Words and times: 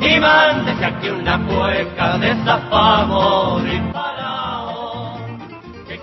Y 0.00 0.20
mándese 0.20 0.84
aquí 0.84 1.08
una 1.08 1.38
cueca 1.46 2.18
de 2.18 2.34
parao. 2.44 3.60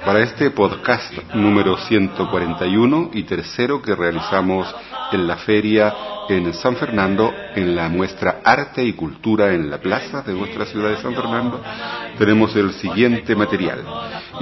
Para 0.06 0.20
este 0.20 0.52
podcast 0.52 1.14
número 1.34 1.78
141 1.78 3.12
y 3.14 3.24
tercero 3.24 3.82
que 3.82 3.96
realizamos 3.96 4.68
en 5.14 5.26
la 5.26 5.38
feria 5.38 5.94
en 6.28 6.54
San 6.54 6.76
Fernando, 6.76 7.34
en 7.56 7.74
la 7.74 7.88
muestra 7.88 8.42
Arte 8.44 8.84
y 8.84 8.94
Cultura 8.94 9.54
en 9.54 9.70
la 9.70 9.78
plaza 9.78 10.22
de 10.22 10.34
nuestra 10.34 10.66
ciudad 10.66 10.90
de 10.90 11.02
San 11.02 11.16
Fernando, 11.16 11.62
tenemos 12.18 12.54
el 12.58 12.74
siguiente 12.74 13.34
material. 13.34 13.82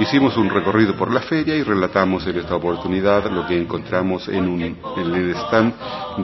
Hicimos 0.00 0.36
un 0.36 0.50
recorrido 0.50 0.96
por 0.96 1.12
la 1.12 1.20
feria 1.20 1.54
y 1.54 1.62
relatamos 1.62 2.26
en 2.26 2.38
esta 2.38 2.56
oportunidad 2.56 3.30
lo 3.30 3.46
que 3.46 3.56
encontramos 3.56 4.26
en, 4.28 4.48
un, 4.48 4.62
el 4.62 5.30
stand 5.30 5.74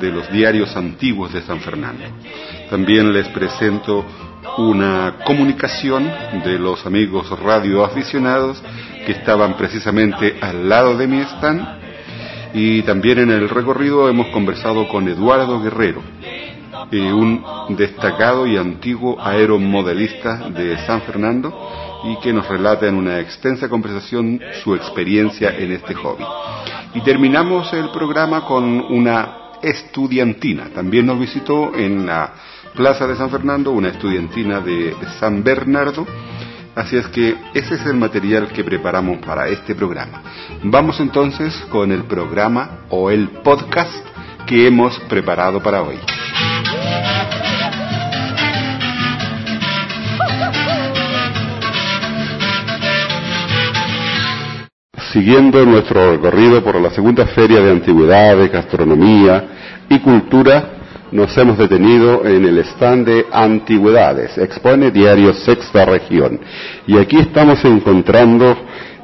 de 0.00 0.10
los 0.10 0.28
diarios 0.32 0.76
antiguos 0.76 1.32
de 1.32 1.42
San 1.42 1.60
Fernando. 1.60 2.04
También 2.70 3.12
les 3.12 3.28
presento 3.28 4.04
una 4.56 5.16
comunicación 5.24 6.10
de 6.44 6.58
los 6.58 6.84
amigos 6.86 7.28
radioaficionados 7.38 8.62
que 9.08 9.12
estaban 9.12 9.56
precisamente 9.56 10.36
al 10.38 10.68
lado 10.68 10.94
de 10.94 11.06
mi 11.06 11.22
stand 11.22 11.66
y 12.52 12.82
también 12.82 13.20
en 13.20 13.30
el 13.30 13.48
recorrido 13.48 14.06
hemos 14.06 14.26
conversado 14.26 14.86
con 14.86 15.08
Eduardo 15.08 15.62
Guerrero, 15.62 16.02
eh, 16.92 17.10
un 17.10 17.42
destacado 17.70 18.46
y 18.46 18.58
antiguo 18.58 19.16
aeromodelista 19.18 20.50
de 20.50 20.76
San 20.84 21.00
Fernando 21.00 21.54
y 22.04 22.16
que 22.16 22.34
nos 22.34 22.46
relata 22.48 22.86
en 22.86 22.96
una 22.96 23.18
extensa 23.18 23.70
conversación 23.70 24.42
su 24.62 24.74
experiencia 24.74 25.56
en 25.56 25.72
este 25.72 25.94
hobby. 25.94 26.26
Y 26.92 27.00
terminamos 27.00 27.72
el 27.72 27.88
programa 27.88 28.44
con 28.44 28.92
una 28.92 29.36
estudiantina. 29.62 30.68
También 30.74 31.06
nos 31.06 31.18
visitó 31.18 31.74
en 31.74 32.04
la 32.04 32.34
Plaza 32.74 33.06
de 33.06 33.16
San 33.16 33.30
Fernando 33.30 33.70
una 33.70 33.88
estudiantina 33.88 34.60
de 34.60 34.94
San 35.18 35.42
Bernardo. 35.42 36.06
Así 36.78 36.96
es 36.96 37.08
que 37.08 37.34
ese 37.54 37.74
es 37.74 37.86
el 37.86 37.96
material 37.96 38.52
que 38.52 38.62
preparamos 38.62 39.18
para 39.18 39.48
este 39.48 39.74
programa. 39.74 40.22
Vamos 40.62 41.00
entonces 41.00 41.52
con 41.70 41.90
el 41.90 42.04
programa 42.04 42.84
o 42.88 43.10
el 43.10 43.30
podcast 43.42 44.06
que 44.46 44.68
hemos 44.68 44.96
preparado 45.08 45.60
para 45.60 45.82
hoy. 45.82 45.96
Siguiendo 55.12 55.64
nuestro 55.66 56.12
recorrido 56.12 56.62
por 56.62 56.80
la 56.80 56.91
segunda 56.91 57.26
feria 57.26 57.60
de 57.60 57.72
antigüedades, 57.72 58.53
gastronomía 58.53 59.48
y 59.88 59.98
cultura, 59.98 60.78
nos 61.12 61.36
hemos 61.38 61.58
detenido 61.58 62.26
en 62.26 62.44
el 62.44 62.58
stand 62.58 63.06
de 63.06 63.26
antigüedades, 63.32 64.36
expone 64.38 64.91
diario 64.91 65.32
Sexta 65.32 65.84
Región. 65.84 66.41
Y 66.86 66.98
aquí 66.98 67.19
estamos 67.19 67.64
encontrando 67.64 68.56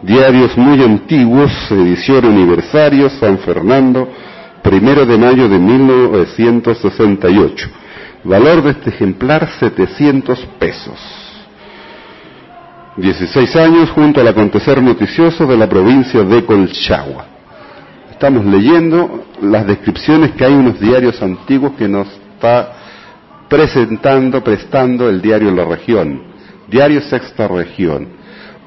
diarios 0.02 0.56
muy 0.56 0.82
antiguos, 0.82 1.52
edición 1.70 2.24
aniversario, 2.26 3.08
San 3.10 3.38
Fernando, 3.38 4.08
primero 4.62 5.06
de 5.06 5.18
mayo 5.18 5.48
de 5.48 5.58
1968. 5.58 7.68
Valor 8.24 8.62
de 8.62 8.70
este 8.70 8.90
ejemplar 8.90 9.48
700 9.58 10.46
pesos. 10.58 10.98
16 12.96 13.56
años 13.56 13.90
junto 13.90 14.20
al 14.20 14.28
acontecer 14.28 14.80
noticioso 14.80 15.46
de 15.46 15.56
la 15.56 15.68
provincia 15.68 16.22
de 16.22 16.44
Colchagua. 16.44 17.33
Estamos 18.14 18.44
leyendo 18.44 19.24
las 19.42 19.66
descripciones 19.66 20.30
que 20.32 20.44
hay 20.44 20.52
en 20.52 20.60
unos 20.60 20.78
diarios 20.78 21.20
antiguos 21.20 21.72
que 21.76 21.88
nos 21.88 22.06
está 22.06 22.72
presentando, 23.48 24.42
prestando 24.42 25.08
el 25.08 25.20
diario 25.20 25.50
La 25.50 25.64
Región, 25.64 26.22
Diario 26.68 27.00
Sexta 27.02 27.48
Región. 27.48 28.06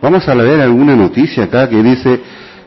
Vamos 0.02 0.28
a 0.28 0.36
leer 0.36 0.60
alguna 0.60 0.98
noticia 0.98 1.46
acá 1.46 1.70
que 1.70 1.82
dice 1.82 2.20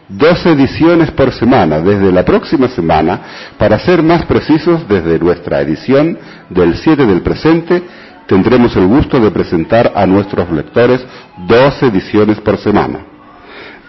dos 0.09 0.45
ediciones 0.47 1.11
por 1.11 1.33
semana, 1.33 1.81
desde 1.81 2.11
la 2.11 2.25
próxima 2.25 2.67
semana, 2.69 3.21
para 3.59 3.79
ser 3.79 4.03
más 4.03 4.25
precisos, 4.25 4.89
desde 4.89 5.19
nuestra 5.19 5.61
edición 5.61 6.19
del 6.49 6.77
7 6.77 7.05
del 7.05 7.21
presente, 7.21 7.83
tendremos 8.27 8.75
el 8.75 8.87
gusto 8.87 9.21
de 9.21 9.31
presentar 9.31 9.93
a 9.95 10.07
nuestros 10.07 10.51
lectores 10.51 11.05
dos 11.47 11.83
ediciones 11.83 12.41
por 12.41 12.57
semana. 12.57 13.01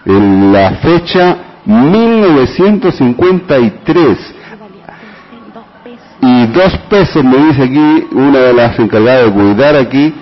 En 0.04 0.52
la 0.52 0.72
fecha 0.72 1.51
1953 1.64 4.34
y 6.22 6.46
dos 6.46 6.78
pesos 6.88 7.22
me 7.24 7.36
dice 7.46 7.64
aquí 7.64 8.06
una 8.12 8.38
de 8.38 8.54
las 8.54 8.78
encargadas 8.78 9.26
de 9.26 9.32
cuidar 9.32 9.76
aquí. 9.76 10.14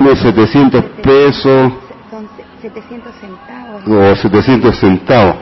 No 0.00 0.16
700 0.16 0.84
pesos. 1.02 1.72
Son 2.10 2.28
700 2.62 3.14
centavos. 3.20 3.86
o 3.86 4.16
700 4.16 4.78
centavos. 4.78 5.36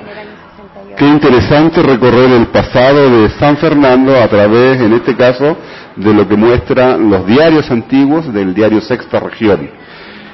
Qué 0.97 1.07
interesante 1.07 1.83
recorrer 1.83 2.31
el 2.33 2.47
pasado 2.47 3.11
de 3.11 3.29
San 3.31 3.57
Fernando 3.59 4.17
a 4.17 4.27
través 4.29 4.81
en 4.81 4.95
este 4.95 5.15
caso 5.15 5.57
de 5.95 6.15
lo 6.15 6.27
que 6.27 6.37
muestran 6.37 7.11
los 7.11 7.27
diarios 7.27 7.71
antiguos 7.71 8.33
del 8.33 8.55
diario 8.55 8.81
Sexta 8.81 9.21
Región 9.21 9.71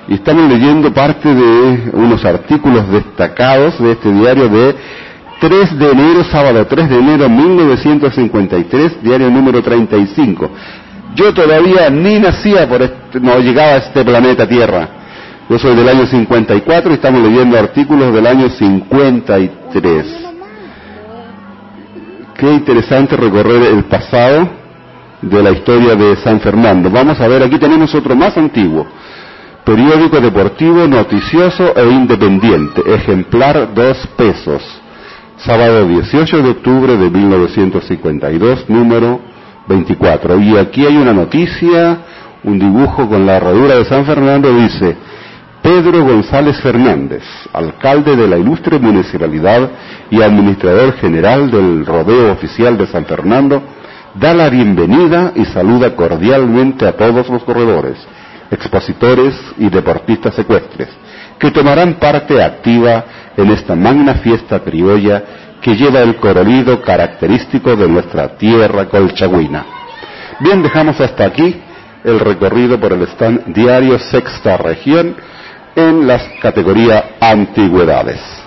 y 0.09 0.15
estamos 0.15 0.49
leyendo 0.49 0.93
parte 0.93 1.33
de 1.33 1.91
unos 1.93 2.25
artículos 2.25 2.91
destacados 2.91 3.79
de 3.79 3.93
este 3.93 4.13
diario 4.13 4.49
de 4.49 4.75
3 5.41 5.79
de 5.79 5.91
enero, 5.91 6.25
sábado 6.25 6.67
3 6.67 6.89
de 6.89 6.97
enero 6.97 7.29
1953, 7.29 9.03
diario 9.03 9.31
número 9.31 9.63
35. 9.63 10.51
Yo 11.15 11.33
todavía 11.35 11.91
ni 11.91 12.19
nacía 12.19 12.69
por 12.69 12.83
este, 12.83 13.21
no 13.21 13.39
llegaba 13.39 13.73
a 13.73 13.77
este 13.77 14.05
planeta 14.05 14.49
Tierra. 14.49 14.89
Yo 15.49 15.59
soy 15.59 15.75
del 15.77 15.89
año 15.89 16.07
54 16.07 16.91
y 16.91 16.95
estamos 16.95 17.23
leyendo 17.23 17.59
artículos 17.59 18.13
del 18.15 18.27
año 18.27 18.49
53. 18.49 20.07
Qué 22.39 22.53
interesante 22.53 23.17
recorrer 23.17 23.63
el 23.63 23.85
pasado 23.85 24.49
de 25.21 25.43
la 25.43 25.51
historia 25.51 25.95
de 25.95 26.17
San 26.17 26.41
Fernando. 26.41 26.91
Vamos 26.91 27.21
a 27.21 27.29
ver, 27.29 27.43
aquí 27.43 27.59
tenemos 27.59 27.95
otro 27.95 28.17
más 28.17 28.37
antiguo 28.37 28.87
periódico 29.65 30.21
deportivo 30.21 30.87
noticioso 30.89 31.75
e 31.77 31.89
independiente, 31.89 32.83
ejemplar 32.87 33.73
dos 33.75 33.97
pesos, 34.17 34.63
sábado 35.37 35.87
18 35.87 36.43
de 36.43 36.51
octubre 36.51 36.97
de 36.97 37.11
1952, 37.11 38.69
número 38.69 39.21
24. 39.69 40.41
Y 40.41 40.57
aquí 40.57 40.85
hay 40.85 40.97
una 40.97 41.13
noticia, 41.13 41.99
un 42.43 42.59
dibujo 42.59 43.09
con 43.09 43.25
la 43.25 43.37
herradura 43.37 43.77
de 43.77 43.85
San 43.85 44.05
Fernando, 44.05 44.53
dice, 44.53 44.97
Pedro 45.63 46.05
González 46.05 46.61
Fernández, 46.61 47.23
alcalde 47.53 48.17
de 48.17 48.27
la 48.27 48.37
ilustre 48.37 48.81
municipalidad 48.81 49.71
y 50.11 50.21
administrador 50.21 50.95
general 50.95 51.53
del 51.53 51.87
rodeo 51.87 52.33
oficial 52.33 52.77
de 52.77 52.89
San 52.89 53.05
Fernando, 53.05 53.63
da 54.15 54.35
la 54.35 54.51
bienvenida 54.51 55.33
y 55.37 55.45
saluda 55.45 55.95
cordialmente 55.95 56.85
a 56.85 56.97
todos 56.97 57.29
los 57.29 57.45
corredores 57.45 57.97
expositores 58.53 59.35
y 59.59 59.69
deportistas 59.69 60.39
ecuestres, 60.39 60.89
que 61.39 61.51
tomarán 61.51 61.95
parte 61.95 62.43
activa 62.43 63.05
en 63.37 63.51
esta 63.51 63.75
magna 63.75 64.15
fiesta 64.15 64.61
criolla 64.61 65.25
que 65.61 65.75
lleva 65.77 66.01
el 66.01 66.17
colorido 66.17 66.81
característico 66.83 67.75
de 67.77 67.89
nuestra 67.89 68.37
tierra 68.37 68.87
colchagüina. 68.89 69.65
Bien, 70.41 70.63
dejamos 70.63 71.01
hasta 71.01 71.25
aquí 71.25 71.61
el 72.05 72.19
recorrido 72.21 72.79
por 72.79 72.93
el 72.93 73.03
stand 73.03 73.55
diario 73.55 73.99
Sexta 73.99 74.57
Región 74.57 75.17
en 75.77 76.07
las 76.07 76.23
categorías 76.41 77.05
Antigüedades. 77.21 78.42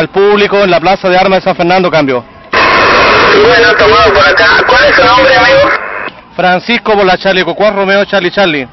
El 0.00 0.08
público 0.08 0.58
en 0.64 0.70
la 0.70 0.80
Plaza 0.80 1.08
de 1.08 1.16
Armas 1.16 1.40
de 1.40 1.44
San 1.44 1.56
Fernando, 1.56 1.90
cambio. 1.90 2.24
Bueno, 3.46 3.74
tomado 3.74 4.12
por 4.12 4.26
acá. 4.26 4.48
¿Cuál 4.66 4.84
es 4.84 4.96
su 4.96 5.04
nombre, 5.04 5.34
amigo? 5.36 5.70
Francisco 6.34 6.94
por 6.94 7.04
la 7.04 7.16
Charlie 7.18 7.44
Cocuá, 7.44 7.70
Romeo 7.70 8.04
Charlie 8.04 8.30
Charlie. 8.30 8.66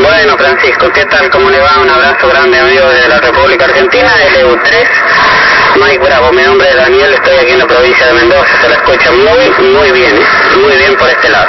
Bueno, 0.00 0.36
Francisco, 0.38 0.90
¿qué 0.92 1.04
tal? 1.06 1.30
¿Cómo 1.30 1.50
le 1.50 1.60
va? 1.60 1.78
Un 1.80 1.90
abrazo 1.90 2.28
grande, 2.28 2.58
amigo 2.58 2.88
de 2.88 3.08
la 3.08 3.18
República 3.20 3.66
Argentina, 3.66 4.10
LU3. 4.34 4.88
Mike 5.76 6.04
Bravo, 6.04 6.32
mi 6.32 6.42
nombre 6.42 6.68
es 6.68 6.76
Daniel, 6.76 7.12
estoy 7.14 7.36
aquí 7.36 7.52
en 7.52 7.58
la 7.58 7.66
provincia 7.66 8.06
de 8.06 8.12
Mendoza, 8.12 8.46
se 8.60 8.68
la 8.68 8.74
escucha 8.76 9.10
muy, 9.10 9.68
muy 9.72 9.90
bien, 9.92 10.18
muy 10.62 10.76
bien 10.76 10.96
por 10.96 11.08
este 11.08 11.28
lado. 11.28 11.48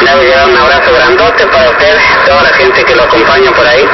Le 0.00 0.10
hago 0.10 0.22
llegar 0.22 0.48
un 0.48 0.56
abrazo 0.56 0.92
grandote 0.94 1.46
para 1.46 1.70
usted, 1.70 1.96
toda 2.26 2.42
la 2.42 2.48
gente 2.50 2.84
que 2.84 2.94
lo 2.94 3.04
acompaña 3.04 3.50
por 3.52 3.66
ahí. 3.66 3.86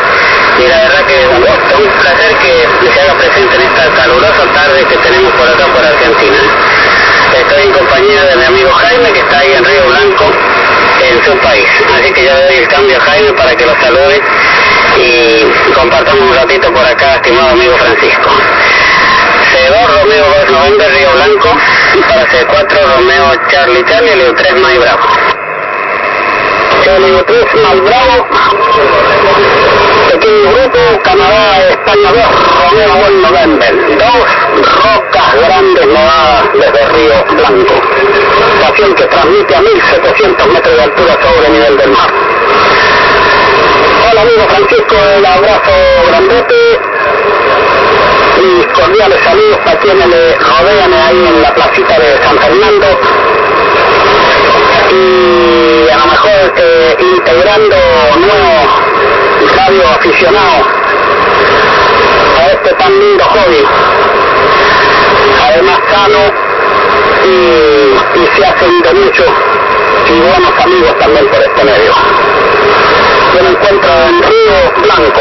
Y 0.59 0.69
la 0.69 0.77
verdad 0.77 1.07
que 1.07 1.23
es 1.23 1.29
un 1.29 1.89
placer 2.01 2.37
que 2.37 2.69
se 2.93 3.01
haga 3.01 3.15
presente 3.15 3.57
en 3.57 3.63
esta 3.63 3.89
calurosa 3.95 4.45
tarde 4.55 4.85
que 4.85 4.97
tenemos 4.99 5.33
por 5.33 5.49
acá 5.49 5.67
por 5.67 5.85
Argentina. 5.85 6.39
Estoy 7.37 7.63
en 7.63 7.73
compañía 7.73 8.25
de 8.25 8.37
mi 8.37 8.45
amigo 8.45 8.71
Jaime, 8.73 9.13
que 9.13 9.21
está 9.21 9.39
ahí 9.39 9.53
en 9.53 9.65
Río 9.65 9.87
Blanco, 9.87 10.33
en 11.09 11.25
su 11.25 11.33
país. 11.39 11.69
Así 11.99 12.13
que 12.13 12.25
ya 12.25 12.35
le 12.35 12.45
doy 12.45 12.57
el 12.57 12.69
cambio 12.69 12.99
a 12.99 13.01
Jaime 13.01 13.33
para 13.33 13.55
que 13.57 13.65
lo 13.65 13.75
salude 13.81 14.21
y 14.99 15.73
compartamos 15.73 16.23
un 16.23 16.35
ratito 16.35 16.73
por 16.73 16.85
acá, 16.85 17.15
estimado 17.15 17.51
amigo 17.51 17.77
Francisco. 17.79 18.31
C2 19.51 20.01
Romeo 20.01 20.25
290 20.25 20.89
Río 20.89 21.13
Blanco, 21.13 21.57
para 22.09 22.27
C4 22.27 22.97
Romeo 22.97 23.35
Charlie 23.51 23.85
Charlie, 23.85 24.17
Leo 24.17 24.35
3 24.35 24.55
May. 24.57 24.79
Leo 27.01 27.25
3 27.25 27.45
May 27.55 27.81
Bravo, 27.81 28.27
pequeño 30.11 30.51
grupo, 30.51 31.03
Canadá, 31.05 31.71
España 31.71 32.11
2, 32.11 32.23
Romeo 32.65 32.95
Buen 32.97 33.23
November, 33.23 33.75
dos 33.97 34.65
rocas 34.83 35.35
grandes 35.41 35.87
nevadas 35.87 36.43
desde 36.53 36.89
Río 36.89 37.25
Blanco, 37.37 37.75
estación 38.55 38.95
que 38.95 39.05
transmite 39.05 39.55
a 39.55 39.61
1700 39.61 40.47
metros 40.49 40.77
de 40.77 40.83
altura 40.83 41.13
sobre 41.23 41.47
el 41.47 41.53
nivel 41.53 41.77
del 41.77 41.91
mar. 41.91 42.11
Hola 44.11 44.23
amigo 44.23 44.43
Francisco, 44.49 44.97
el 45.17 45.27
abrazo 45.27 45.73
grandote, 46.09 46.81
mis 48.43 48.67
cordiales 48.67 49.19
saludos 49.23 49.59
para 49.65 49.79
quienes 49.79 50.09
le 50.09 50.35
rodean 50.35 50.93
ahí 50.93 51.27
en 51.29 51.43
la 51.43 51.55
placita 51.55 51.99
de 52.01 52.19
San 52.25 52.39
Fernando. 52.39 52.87
Y 54.91 55.89
a 55.89 55.97
lo 55.99 56.07
mejor 56.07 56.31
este, 56.47 56.97
integrando 57.01 57.77
nuevos 58.19 58.90
radio 59.49 59.89
aficionados 59.89 60.67
a 62.39 62.47
este 62.53 62.75
tan 62.75 62.99
lindo 62.99 63.25
hobby 63.25 63.65
además 65.49 65.79
sano 65.91 66.19
y, 67.25 68.19
y 68.19 68.29
se 68.37 68.47
hacen 68.47 68.83
de 68.83 68.95
muchos 68.95 69.29
y 70.09 70.21
buenos 70.21 70.53
amigos 70.65 70.99
también 70.99 71.27
por 71.29 71.41
este 71.43 71.65
medio 71.65 71.93
yo 73.35 73.43
me 73.43 73.51
encuentro 73.51 73.91
en 74.09 74.23
Río 74.23 74.83
Blanco 74.83 75.21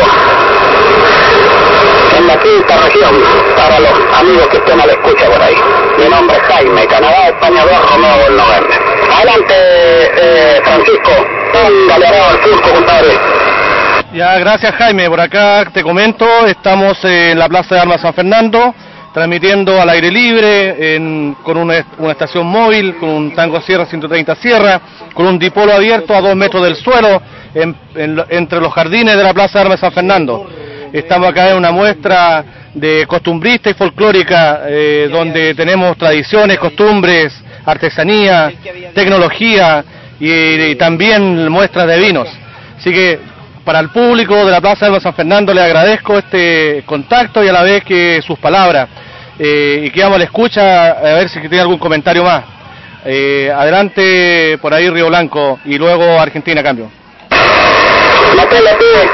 en 2.18 2.27
la 2.27 2.38
quinta 2.39 2.77
región 2.77 3.24
para 3.56 3.80
los 3.80 3.94
amigos 4.19 4.48
que 4.48 4.57
estén 4.57 4.80
a 4.81 4.86
la 4.86 4.92
escucha 4.94 5.25
por 5.30 5.42
ahí. 5.42 5.56
Mi 5.98 6.10
nombre 6.10 6.36
es 6.38 6.44
Jaime, 6.44 6.86
Canadá, 6.88 7.27
España 7.27 7.63
2, 7.63 7.92
Romeo 7.92 8.18
del 8.25 8.36
Novembre. 8.36 8.77
Adelante, 9.16 9.54
eh, 9.56 10.62
Francisco, 10.63 11.12
póngale 11.54 12.07
al 12.07 12.44
surco, 12.44 12.69
compadre. 12.71 13.18
Ya, 14.13 14.38
gracias 14.39 14.73
Jaime. 14.75 15.07
Por 15.09 15.19
acá 15.19 15.69
te 15.73 15.83
comento, 15.83 16.25
estamos 16.47 17.03
en 17.06 17.38
la 17.38 17.47
Plaza 17.47 17.75
de 17.75 17.81
Armas 17.81 18.01
San 18.01 18.13
Fernando, 18.13 18.73
transmitiendo 19.13 19.79
al 19.79 19.89
aire 19.89 20.09
libre, 20.11 20.95
en- 20.95 21.35
con 21.44 21.57
una, 21.57 21.85
una 22.00 22.11
estación 22.11 22.47
móvil, 22.47 22.95
con 22.95 23.09
un 23.09 23.35
tango 23.35 23.61
Sierra 23.61 23.85
130 23.85 24.35
Sierra, 24.35 24.81
con 25.13 25.27
un 25.27 25.38
dipolo 25.39 25.73
abierto 25.73 26.15
a 26.15 26.21
dos 26.21 26.35
metros 26.35 26.63
del 26.63 26.75
suelo, 26.75 27.21
en- 27.53 27.75
entre 28.29 28.59
los 28.59 28.73
jardines 28.73 29.15
de 29.15 29.23
la 29.23 29.33
Plaza 29.33 29.59
de 29.59 29.65
Armas 29.65 29.79
San 29.79 29.91
Fernando. 29.91 30.50
Estamos 30.91 31.29
acá 31.29 31.51
en 31.51 31.57
una 31.57 31.71
muestra 31.71 32.44
de 32.73 33.06
costumbrista 33.07 33.69
y 33.69 33.73
folclórica, 33.75 34.61
eh, 34.67 35.07
donde 35.11 35.53
tenemos 35.53 35.95
tradiciones, 35.97 36.57
costumbres, 36.57 37.33
artesanía, 37.65 38.51
tecnología 38.94 39.83
y 40.19 40.75
también 40.75 41.47
muestras 41.50 41.85
de 41.88 42.00
vinos. 42.00 42.27
Así 42.79 42.91
que 42.91 43.19
para 43.69 43.81
el 43.81 43.89
público 43.89 44.33
de 44.33 44.51
la 44.51 44.62
Plaza 44.62 44.89
de 44.89 45.00
San 45.00 45.13
Fernando 45.13 45.54
le 45.54 45.62
agradezco 45.62 46.18
este 46.18 46.81
contacto 46.88 47.44
y 47.44 47.50
a 47.50 47.54
la 47.54 47.62
vez 47.62 47.83
que 47.83 48.19
sus 48.25 48.39
palabras. 48.39 48.89
Eh, 49.38 49.83
y 49.83 49.92
quedamos 49.92 50.16
a 50.16 50.18
la 50.18 50.24
escucha 50.24 50.88
a 50.89 51.13
ver 51.13 51.30
si 51.30 51.39
tiene 51.42 51.60
algún 51.60 51.77
comentario 51.77 52.24
más. 52.24 52.45
Eh, 53.06 53.54
adelante 53.56 54.57
por 54.60 54.74
ahí 54.74 54.89
Río 54.89 55.10
Blanco 55.10 55.60
y 55.66 55.77
luego 55.77 56.19
Argentina 56.19 56.63
cambio. 56.63 56.89
Matela, 58.36 58.71
pibe. 58.75 59.07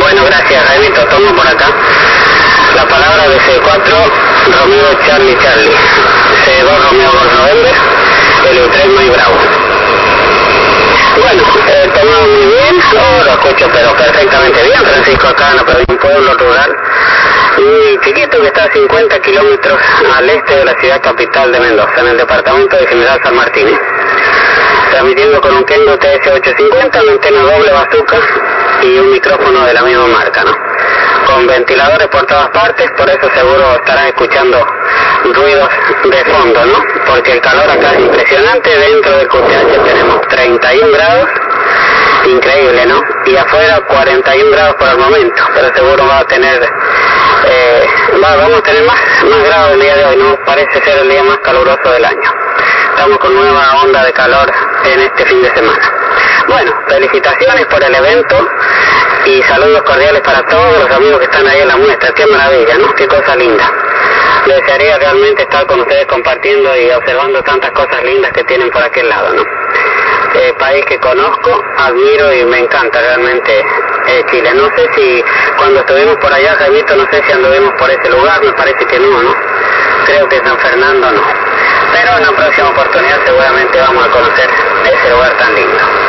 Bueno, 0.00 0.24
gracias, 0.26 0.62
Jaimito. 0.62 1.04
Tomo 1.06 1.34
por 1.34 1.48
acá 1.48 1.66
la 2.76 2.84
palabra 2.84 3.28
de 3.28 3.36
C4, 3.36 4.60
Romeo 4.60 4.98
Charlie 5.08 5.36
Charlie. 5.42 5.74
C2, 6.44 6.88
Romeo 6.88 7.10
November, 7.36 7.74
el 8.48 8.70
3 8.70 8.86
muy 8.94 9.08
bravo. 9.08 9.75
Bueno, 11.18 11.42
eh, 11.68 11.90
tomado 11.94 12.26
muy 12.28 12.46
bien, 12.46 12.80
oh, 12.94 13.24
lo 13.24 13.30
escucho 13.32 13.68
pero 13.72 13.92
perfectamente 13.96 14.62
bien, 14.62 14.80
Francisco, 14.84 15.28
la 15.38 15.64
provincia, 15.64 15.84
un 15.88 15.98
pueblo 15.98 16.34
rural 16.34 16.76
muy 17.58 17.98
chiquito 18.04 18.40
que 18.40 18.46
está 18.48 18.64
a 18.64 18.72
50 18.72 19.18
kilómetros 19.20 19.78
al 20.14 20.28
este 20.28 20.56
de 20.56 20.64
la 20.64 20.74
ciudad 20.78 21.00
capital 21.00 21.52
de 21.52 21.60
Mendoza, 21.60 22.00
en 22.00 22.08
el 22.08 22.16
departamento 22.18 22.76
de 22.76 22.86
General 22.86 23.20
San 23.22 23.34
Martín. 23.34 23.68
transmitiendo 24.90 25.40
con 25.40 25.56
un 25.56 25.64
Kendo 25.64 25.98
TS850, 25.98 27.02
una 27.02 27.12
antena 27.12 27.40
doble 27.40 27.72
bazooka 27.72 28.18
y 28.82 28.98
un 28.98 29.10
micrófono 29.10 29.64
de 29.64 29.74
la 29.74 29.82
misma 29.82 30.06
marca, 30.06 30.44
¿no? 30.44 30.56
Con 31.26 31.46
ventiladores 31.46 32.06
por 32.08 32.24
todas 32.26 32.48
partes, 32.50 32.90
por 32.96 33.08
eso 33.10 33.28
seguro 33.34 33.74
estarán 33.76 34.06
escuchando 34.06 34.64
ruidos 35.34 35.68
de 36.04 36.24
fondo, 36.24 36.64
¿no? 36.66 36.84
Porque 37.06 37.32
el 37.32 37.40
calor 37.40 37.68
acá 37.68 37.92
es 37.94 38.00
impresionante, 38.00 38.78
dentro 38.78 39.16
del 39.18 39.28
QTH 39.28 39.84
tenemos 39.84 40.20
31 40.28 40.92
grados, 40.92 41.28
increíble, 42.26 42.86
¿no? 42.86 43.02
Y 43.26 43.36
afuera 43.36 43.80
41 43.88 44.50
grados 44.52 44.74
por 44.76 44.88
el 44.88 44.98
momento, 44.98 45.42
pero 45.54 45.74
seguro 45.74 46.06
va 46.06 46.20
a 46.20 46.24
tener, 46.26 46.62
eh, 47.48 47.86
va- 48.22 48.36
vamos 48.36 48.58
a 48.58 48.62
tener 48.62 48.84
más, 48.84 49.00
más 49.28 49.42
grados 49.44 49.72
el 49.72 49.80
día 49.80 49.96
de 49.96 50.04
hoy, 50.06 50.16
¿no? 50.16 50.36
Parece 50.44 50.80
ser 50.84 50.98
el 50.98 51.08
día 51.08 51.24
más 51.24 51.38
caluroso 51.38 51.90
del 51.90 52.04
año. 52.04 52.32
Estamos 52.90 53.18
con 53.18 53.34
nueva 53.34 53.82
onda 53.82 54.04
de 54.04 54.12
calor 54.12 54.50
en 54.84 55.00
este 55.00 55.24
fin 55.26 55.42
de 55.42 55.50
semana. 55.54 55.92
Bueno, 56.48 56.72
felicitaciones 56.88 57.66
por 57.66 57.82
el 57.82 57.94
evento 57.94 58.48
y 59.24 59.42
saludos 59.42 59.82
cordiales 59.82 60.20
para 60.22 60.42
todos 60.42 60.78
los 60.78 60.90
amigos 60.96 61.18
que 61.18 61.24
están 61.24 61.46
ahí 61.46 61.60
en 61.60 61.68
la 61.68 61.76
muestra. 61.76 62.12
Qué 62.12 62.26
maravilla, 62.26 62.78
¿no? 62.78 62.94
Qué 62.94 63.06
cosa 63.08 63.34
linda. 63.34 63.64
Desearía 64.46 64.98
realmente 64.98 65.42
estar 65.42 65.66
con 65.66 65.80
ustedes 65.80 66.06
compartiendo 66.06 66.76
y 66.76 66.90
observando 66.90 67.42
tantas 67.42 67.72
cosas 67.72 68.02
lindas 68.04 68.30
que 68.32 68.44
tienen 68.44 68.70
por 68.70 68.82
aquel 68.82 69.08
lado, 69.08 69.32
¿no? 69.34 69.44
País 70.58 70.84
que 70.86 70.98
conozco, 70.98 71.64
admiro 71.78 72.32
y 72.32 72.44
me 72.44 72.58
encanta 72.58 73.00
realmente 73.00 73.64
eh, 74.06 74.24
Chile. 74.30 74.52
No 74.54 74.66
sé 74.76 74.86
si 74.94 75.24
cuando 75.56 75.80
estuvimos 75.80 76.16
por 76.16 76.32
allá, 76.32 76.54
Jaimito, 76.56 76.94
no 76.94 77.06
sé 77.10 77.22
si 77.26 77.32
anduvimos 77.32 77.72
por 77.78 77.90
ese 77.90 78.08
lugar, 78.10 78.42
me 78.42 78.52
parece 78.52 78.84
que 78.86 78.98
no, 78.98 79.22
¿no? 79.22 79.34
Creo 80.04 80.28
que 80.28 80.36
San 80.38 80.58
Fernando 80.58 81.10
no. 81.10 81.22
Pero 81.92 82.16
en 82.16 82.28
una 82.28 82.36
próxima 82.36 82.68
oportunidad 82.68 83.18
seguramente 83.24 83.80
vamos 83.80 84.06
a 84.06 84.10
conocer 84.10 84.50
ese 84.84 85.10
lugar 85.10 85.36
tan 85.38 85.54
lindo. 85.54 86.05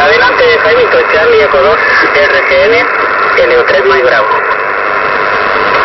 Adelante, 0.00 0.58
Jaimito, 0.64 0.98
Charlie 1.12 1.42
Eco 1.42 1.58
2, 1.58 1.76
RCN, 2.14 2.74
LU3 3.36 3.84
May 3.84 4.02
Bravo. 4.02 4.28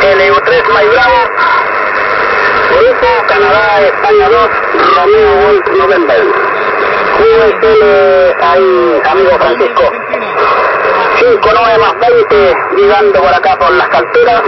LU3 0.01 0.73
May 0.73 0.87
Bravo, 0.87 1.29
Grupo 2.79 3.07
Canadá, 3.27 3.81
España 3.81 4.29
2, 4.29 4.49
Romeo 4.95 5.35
Wolf 5.35 5.67
November. 5.77 6.21
QSL, 7.17 8.35
ahí, 8.41 9.01
amigo 9.09 9.37
Francisco. 9.37 9.91
59 11.19 11.77
más 11.77 11.99
20, 11.99 12.55
llegando 12.77 13.21
por 13.21 13.33
acá 13.33 13.57
por 13.57 13.71
las 13.71 13.89
alturas. 13.93 14.41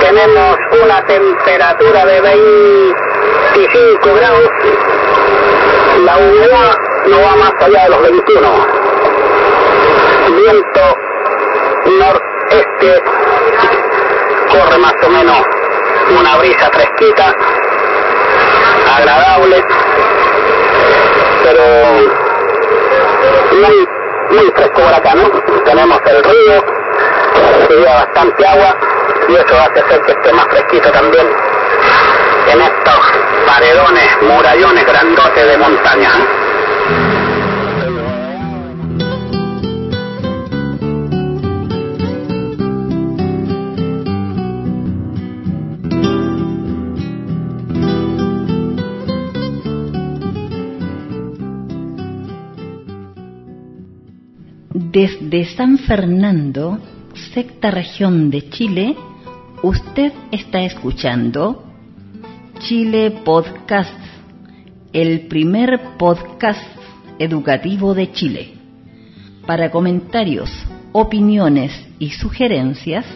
Tenemos 0.00 0.56
una 0.80 1.04
temperatura 1.06 2.06
de 2.06 2.20
25 2.20 4.14
grados. 4.14 4.48
La 6.04 6.16
humedad 6.18 6.87
no 7.08 7.20
va 7.22 7.36
más 7.36 7.52
allá 7.60 7.84
de 7.84 7.90
los 7.90 8.02
21. 8.02 8.48
Viento 10.36 10.80
noreste 11.98 13.02
corre 14.50 14.78
más 14.78 14.94
o 15.02 15.08
menos 15.10 15.38
una 16.20 16.36
brisa 16.36 16.70
fresquita, 16.70 17.34
agradable, 18.96 19.64
pero 21.44 21.64
muy, 23.52 23.88
muy 24.30 24.50
fresco 24.52 24.80
por 24.80 24.94
acá, 24.94 25.14
¿no? 25.14 25.28
Tenemos 25.64 26.00
el 26.06 26.24
río, 26.24 26.64
se 27.68 27.74
lleva 27.74 27.94
bastante 27.94 28.46
agua 28.46 28.76
y 29.28 29.34
eso 29.34 29.54
hace 29.54 29.80
hacer 29.80 30.02
que 30.02 30.12
esté 30.12 30.32
más 30.32 30.46
fresquito 30.46 30.90
también 30.90 31.26
en 32.52 32.60
estos 32.60 33.00
paredones, 33.46 34.22
murallones 34.22 34.86
grandotes 34.86 35.46
de 35.48 35.58
montaña. 35.58 36.10
Desde 54.74 55.46
San 55.56 55.78
Fernando, 55.78 56.78
sexta 57.32 57.70
región 57.70 58.30
de 58.30 58.50
Chile, 58.50 58.96
usted 59.62 60.12
está 60.30 60.60
escuchando 60.62 61.64
Chile 62.60 63.10
Podcast, 63.24 63.98
el 64.92 65.28
primer 65.28 65.96
podcast 65.98 66.62
educativo 67.18 67.94
de 67.94 68.12
Chile. 68.12 68.52
Para 69.46 69.70
comentarios, 69.70 70.50
opiniones 70.92 71.72
y 71.98 72.10
sugerencias, 72.10 73.06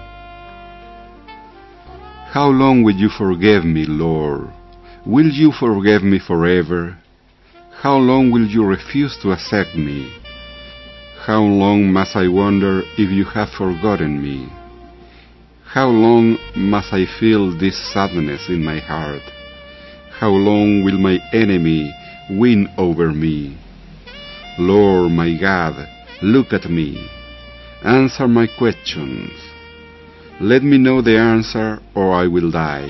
How 2.31 2.49
long 2.49 2.83
will 2.83 2.95
you 2.95 3.09
forgive 3.09 3.65
me, 3.65 3.85
Lord? 3.87 4.49
Will 5.03 5.31
you 5.31 5.51
forgive 5.51 6.03
me 6.03 6.19
forever? 6.19 6.95
How 7.81 7.97
long 7.97 8.29
will 8.29 8.45
you 8.45 8.63
refuse 8.63 9.17
to 9.23 9.31
accept 9.31 9.75
me? 9.75 10.13
How 11.27 11.41
long 11.41 11.91
must 11.91 12.15
I 12.15 12.29
wonder 12.29 12.83
if 12.97 13.11
you 13.11 13.25
have 13.25 13.49
forgotten 13.49 14.23
me? 14.23 14.47
How 15.65 15.89
long 15.89 16.37
must 16.55 16.93
I 16.93 17.03
feel 17.19 17.51
this 17.51 17.75
sadness 17.91 18.47
in 18.47 18.63
my 18.63 18.79
heart? 18.79 19.23
How 20.09 20.29
long 20.29 20.85
will 20.85 20.97
my 20.97 21.19
enemy 21.33 21.93
win 22.29 22.69
over 22.77 23.11
me? 23.11 23.57
Lord 24.57 25.11
my 25.11 25.37
God, 25.37 25.75
look 26.21 26.53
at 26.53 26.69
me. 26.69 27.09
Answer 27.83 28.29
my 28.29 28.47
questions. 28.47 29.31
Let 30.39 30.63
me 30.63 30.77
know 30.77 31.01
the 31.01 31.17
answer 31.17 31.81
or 31.93 32.13
I 32.13 32.27
will 32.27 32.51
die. 32.51 32.87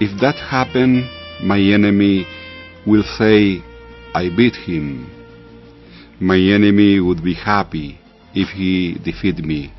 If 0.00 0.18
that 0.22 0.36
happen, 0.36 1.06
my 1.42 1.60
enemy 1.60 2.26
will 2.86 3.04
say, 3.18 3.62
I 4.14 4.30
beat 4.34 4.56
him. 4.56 5.15
My 6.20 6.38
enemy 6.38 6.98
would 6.98 7.22
be 7.22 7.34
happy 7.34 7.98
if 8.34 8.48
he 8.48 8.94
defeat 9.04 9.38
me. 9.38 9.72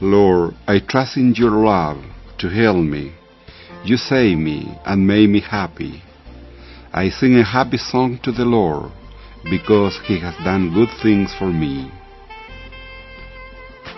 Lord, 0.00 0.54
I 0.66 0.78
trust 0.78 1.16
in 1.16 1.34
your 1.34 1.52
love 1.52 2.04
to 2.38 2.48
help 2.48 2.76
me. 2.76 3.12
You 3.82 3.96
save 3.96 4.36
me 4.36 4.78
and 4.84 5.06
make 5.06 5.30
me 5.30 5.40
happy. 5.40 6.02
I 6.92 7.08
sing 7.08 7.36
a 7.36 7.44
happy 7.44 7.78
song 7.78 8.18
to 8.24 8.32
the 8.32 8.44
Lord 8.44 8.92
because 9.44 9.98
he 10.04 10.18
has 10.20 10.34
done 10.44 10.74
good 10.74 10.90
things 11.02 11.32
for 11.38 11.50
me. 11.50 11.90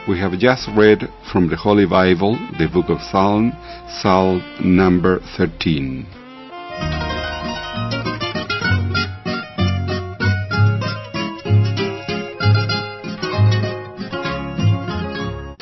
We 0.09 0.19
have 0.21 0.39
just 0.39 0.69
read 0.77 1.09
from 1.33 1.49
the 1.49 1.57
Holy 1.57 1.87
Bible, 1.87 2.35
the 2.59 2.69
book 2.69 2.89
of 2.89 3.01
Psalm, 3.01 3.53
Psalm 3.89 4.43
number 4.61 5.21
13. 5.37 6.22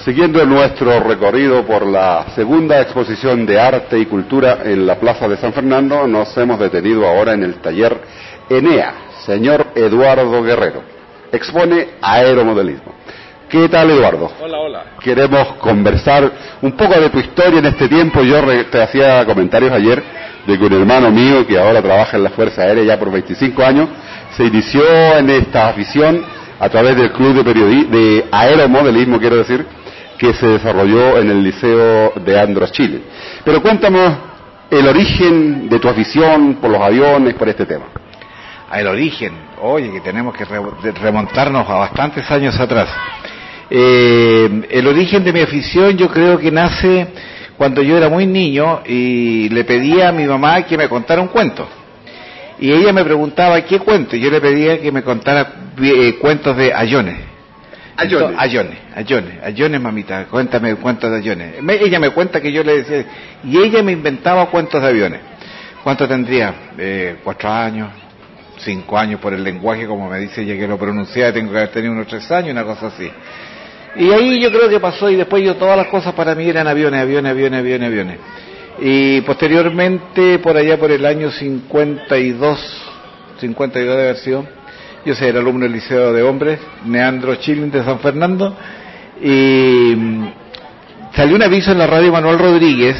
Siguiendo 0.04 0.47
nuestro 0.47 0.99
recorrido 1.00 1.66
por 1.66 1.85
la 1.85 2.25
segunda 2.35 2.80
exposición 2.80 3.45
de 3.45 3.61
arte 3.61 3.99
y 3.99 4.07
cultura 4.07 4.61
en 4.64 4.87
la 4.87 4.99
Plaza 4.99 5.28
de 5.28 5.37
San 5.37 5.52
Fernando, 5.52 6.07
nos 6.07 6.35
hemos 6.38 6.59
detenido 6.59 7.07
ahora 7.07 7.35
en 7.35 7.42
el 7.42 7.57
taller 7.57 8.00
Enea, 8.49 8.95
señor 9.26 9.66
Eduardo 9.75 10.42
Guerrero. 10.42 10.83
Expone 11.30 11.88
aeromodelismo. 12.00 12.95
¿Qué 13.50 13.69
tal, 13.69 13.90
Eduardo? 13.90 14.33
Hola, 14.40 14.59
hola. 14.61 14.85
Queremos 15.00 15.57
conversar 15.57 16.33
un 16.62 16.73
poco 16.73 16.99
de 16.99 17.11
tu 17.11 17.19
historia 17.19 17.59
en 17.59 17.66
este 17.66 17.87
tiempo. 17.87 18.23
Yo 18.23 18.40
te 18.71 18.80
hacía 18.80 19.26
comentarios 19.26 19.71
ayer 19.71 20.02
de 20.47 20.59
que 20.59 20.64
un 20.64 20.73
hermano 20.73 21.11
mío, 21.11 21.47
que 21.47 21.59
ahora 21.59 21.83
trabaja 21.83 22.16
en 22.16 22.25
la 22.25 22.30
Fuerza 22.30 22.62
Aérea 22.62 22.85
ya 22.85 22.99
por 22.99 23.12
25 23.12 23.62
años, 23.62 23.90
se 24.35 24.45
inició 24.45 24.83
en 25.19 25.28
esta 25.28 25.69
afición 25.69 26.25
a 26.59 26.69
través 26.71 26.97
del 26.97 27.12
Club 27.12 27.42
de, 27.42 27.54
de 27.54 28.25
Aeromodelismo, 28.30 29.19
quiero 29.19 29.37
decir, 29.37 29.66
que 30.21 30.35
se 30.35 30.47
desarrolló 30.47 31.19
en 31.19 31.31
el 31.31 31.43
Liceo 31.43 32.12
de 32.15 32.39
Andros, 32.39 32.71
Chile. 32.73 33.00
Pero 33.43 33.62
cuéntanos 33.62 34.19
el 34.71 34.87
origen 34.87 35.67
de 35.67 35.79
tu 35.79 35.89
afición 35.89 36.59
por 36.61 36.71
los 36.71 36.83
aviones, 36.83 37.33
por 37.35 37.49
este 37.49 37.65
tema. 37.65 37.87
al 38.69 38.87
origen, 38.87 39.33
oye, 39.62 39.91
que 39.91 40.00
tenemos 40.00 40.37
que 40.37 40.45
remontarnos 40.45 41.69
a 41.69 41.75
bastantes 41.75 42.31
años 42.31 42.61
atrás. 42.61 42.89
Eh, 43.71 44.69
el 44.71 44.87
origen 44.87 45.25
de 45.25 45.33
mi 45.33 45.41
afición 45.41 45.97
yo 45.97 46.09
creo 46.09 46.39
que 46.39 46.50
nace 46.50 47.09
cuando 47.57 47.81
yo 47.83 47.97
era 47.97 48.11
muy 48.11 48.27
niño 48.27 48.83
y 48.87 49.49
le 49.49 49.65
pedía 49.65 50.11
a 50.11 50.12
mi 50.12 50.27
mamá 50.27 50.62
que 50.62 50.77
me 50.77 50.87
contara 50.87 51.23
un 51.23 51.29
cuento. 51.29 51.67
Y 52.59 52.71
ella 52.71 52.93
me 52.93 53.05
preguntaba 53.05 53.59
qué 53.62 53.79
cuento, 53.79 54.17
yo 54.17 54.31
le 54.31 54.41
pedía 54.43 54.79
que 54.83 54.93
me 54.93 55.03
contara 55.03 55.73
eh, 55.81 56.19
cuentos 56.21 56.55
de 56.59 56.75
Ayones. 56.75 57.30
Ayones. 58.00 58.37
Ayones, 58.38 58.78
Ayones, 58.95 59.35
Ayones, 59.42 59.80
mamita, 59.80 60.25
cuéntame 60.26 60.75
cuentos 60.76 61.11
de. 61.11 61.59
Me- 61.62 61.75
ella 61.75 61.99
me 62.00 62.11
cuenta 62.11 62.40
que 62.40 62.52
yo 62.52 62.62
le 62.62 62.83
decía, 62.83 63.04
y 63.45 63.59
ella 63.59 63.83
me 63.83 63.92
inventaba 63.92 64.47
cuentos 64.47 64.80
de 64.83 64.88
aviones. 64.88 65.21
¿Cuánto 65.83 66.07
tendría? 66.07 66.54
Eh, 66.78 67.16
cuatro 67.25 67.50
años, 67.50 67.90
cinco 68.59 68.99
años 68.99 69.21
por 69.21 69.33
el 69.33 69.42
lenguaje, 69.42 69.87
como 69.87 70.09
me 70.11 70.19
dice 70.19 70.42
ella 70.42 70.57
que 70.57 70.66
lo 70.69 70.78
pronunciaba, 70.78 71.33
tengo 71.33 71.50
que 71.52 71.59
haber 71.59 71.71
tenido 71.71 71.92
unos 71.92 72.07
tres 72.07 72.30
años, 72.30 72.50
una 72.52 72.64
cosa 72.64 72.88
así. 72.88 73.11
Y 73.97 74.11
ahí 74.12 74.40
yo 74.40 74.50
creo 74.52 74.69
que 74.69 74.78
pasó 74.78 75.11
y 75.11 75.16
después 75.16 75.42
yo 75.42 75.57
todas 75.57 75.76
las 75.76 75.87
cosas 75.88 76.12
para 76.14 76.35
mí 76.35 76.49
eran 76.49 76.69
aviones, 76.69 77.00
aviones, 77.00 77.30
aviones, 77.30 77.59
aviones, 77.61 77.88
aviones. 77.88 78.19
Y 78.83 79.21
posteriormente, 79.23 80.38
por 80.38 80.57
allá 80.57 80.78
por 80.78 80.90
el 80.92 81.04
año 81.04 81.30
52, 81.30 82.83
52 83.40 83.97
de 83.97 84.02
haber 84.02 84.16
sido, 84.19 84.47
yo 85.04 85.14
soy 85.14 85.28
el 85.28 85.38
alumno 85.38 85.64
del 85.64 85.73
Liceo 85.73 86.12
de 86.12 86.23
Hombres, 86.23 86.61
Neandro 86.85 87.35
Chilling 87.37 87.71
de 87.71 87.83
San 87.85 87.99
Fernando, 88.00 88.57
y 89.21 89.95
mm, 89.97 90.28
salió 91.14 91.37
un 91.37 91.42
aviso 91.42 91.73
en 91.73 91.78
la 91.78 91.87
radio 91.87 92.12
Manuel 92.12 92.38
Rodríguez 92.38 92.97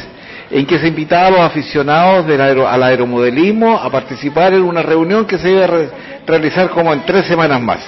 en 0.51 0.67
que 0.67 0.79
se 0.79 0.89
invitaba 0.89 1.29
a 1.29 1.31
los 1.31 1.41
aficionados 1.41 2.27
del 2.27 2.41
aero- 2.41 2.67
al 2.69 2.83
aeromodelismo 2.83 3.79
a 3.79 3.91
participar 3.91 4.53
en 4.55 4.63
una 4.63 4.83
reunión 4.83 5.25
que 5.27 5.39
se 5.39 5.51
iba 5.51 5.65
a 5.65 5.67
re- 5.69 5.91
realizar 6.27 6.71
como 6.71 6.93
en 6.93 7.03
tres 7.05 7.27
semanas 7.27 7.61
más. 7.61 7.81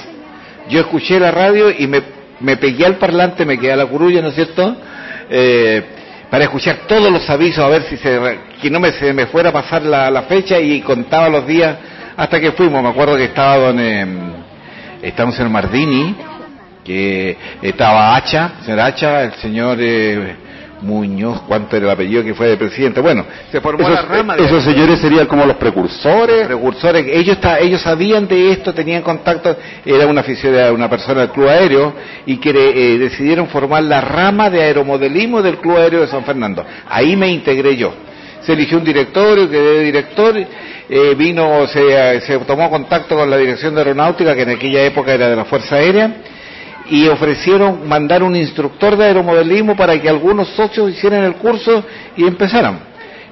Yo 0.68 0.80
escuché 0.80 1.18
la 1.18 1.30
radio 1.32 1.70
y 1.76 1.86
me, 1.88 2.56
pegué 2.56 2.86
al 2.86 2.96
parlante, 2.96 3.44
me 3.44 3.58
quedé 3.58 3.72
a 3.72 3.76
la 3.76 3.86
curulla, 3.86 4.22
¿no 4.22 4.28
es 4.28 4.34
cierto? 4.34 4.76
Eh, 5.28 5.82
para 6.30 6.44
escuchar 6.44 6.76
todos 6.86 7.10
los 7.10 7.28
avisos, 7.28 7.64
a 7.64 7.68
ver 7.68 7.82
si 7.82 7.96
se, 7.96 8.18
que 8.60 8.70
no 8.70 8.78
me, 8.78 8.92
se 8.92 9.12
me 9.12 9.26
fuera 9.26 9.50
a 9.50 9.52
pasar 9.52 9.82
la 9.82 10.22
fecha 10.22 10.58
y 10.60 10.80
contaba 10.82 11.28
los 11.28 11.46
días 11.46 11.76
hasta 12.16 12.40
que 12.40 12.52
fuimos. 12.52 12.82
Me 12.82 12.88
acuerdo 12.90 13.16
que 13.16 13.24
estaba 13.24 13.56
don, 13.58 13.78
eh, 13.80 14.06
estamos 15.02 15.38
en 15.40 15.50
Mardini, 15.50 16.16
que 16.84 17.36
estaba 17.62 18.16
Hacha, 18.16 18.52
señor 18.64 18.80
Hacha, 18.80 19.22
el 19.24 19.32
señor 19.34 19.78
eh, 19.80 20.36
Muñoz, 20.80 21.42
cuánto 21.46 21.76
era 21.76 21.86
el 21.86 21.92
apellido 21.92 22.24
que 22.24 22.34
fue 22.34 22.48
de 22.48 22.56
presidente. 22.56 23.00
Bueno, 23.00 23.24
se 23.52 23.60
formó 23.60 23.88
la 23.88 23.94
Esos, 24.00 24.08
rama 24.08 24.36
de 24.36 24.44
esos 24.44 24.64
señores 24.64 24.98
serían 24.98 25.26
como 25.26 25.46
los 25.46 25.54
precursores. 25.56 26.44
precursores, 26.46 27.06
ellos 27.08 27.40
ta- 27.40 27.60
ellos 27.60 27.80
sabían 27.82 28.26
de 28.26 28.50
esto, 28.50 28.74
tenían 28.74 29.02
contacto, 29.02 29.56
era 29.84 30.06
una 30.08 30.24
una 30.72 30.90
persona 30.90 31.20
del 31.20 31.30
Club 31.30 31.46
Aéreo 31.48 31.94
y 32.26 32.38
que 32.38 32.50
eh, 32.50 32.98
decidieron 32.98 33.46
formar 33.46 33.84
la 33.84 34.00
rama 34.00 34.50
de 34.50 34.60
aeromodelismo 34.60 35.40
del 35.40 35.58
Club 35.58 35.76
Aéreo 35.76 36.00
de 36.00 36.08
San 36.08 36.24
Fernando. 36.24 36.64
Ahí 36.88 37.14
me 37.14 37.28
integré 37.28 37.76
yo. 37.76 37.94
Se 38.44 38.52
eligió 38.52 38.78
un 38.78 38.84
directorio, 38.84 39.48
quedé 39.48 39.82
director, 39.82 40.36
eh, 40.36 41.14
vino, 41.16 41.66
se, 41.68 42.20
se 42.22 42.38
tomó 42.40 42.70
contacto 42.70 43.16
con 43.16 43.30
la 43.30 43.36
Dirección 43.36 43.74
de 43.74 43.80
Aeronáutica, 43.80 44.34
que 44.34 44.42
en 44.42 44.50
aquella 44.50 44.82
época 44.84 45.14
era 45.14 45.28
de 45.28 45.36
la 45.36 45.44
Fuerza 45.44 45.76
Aérea, 45.76 46.16
y 46.90 47.06
ofrecieron 47.08 47.86
mandar 47.88 48.22
un 48.22 48.34
instructor 48.34 48.96
de 48.96 49.04
aeromodelismo 49.04 49.76
para 49.76 50.00
que 50.00 50.08
algunos 50.08 50.48
socios 50.48 50.90
hicieran 50.90 51.24
el 51.24 51.34
curso 51.34 51.84
y 52.16 52.24
empezaran. 52.24 52.80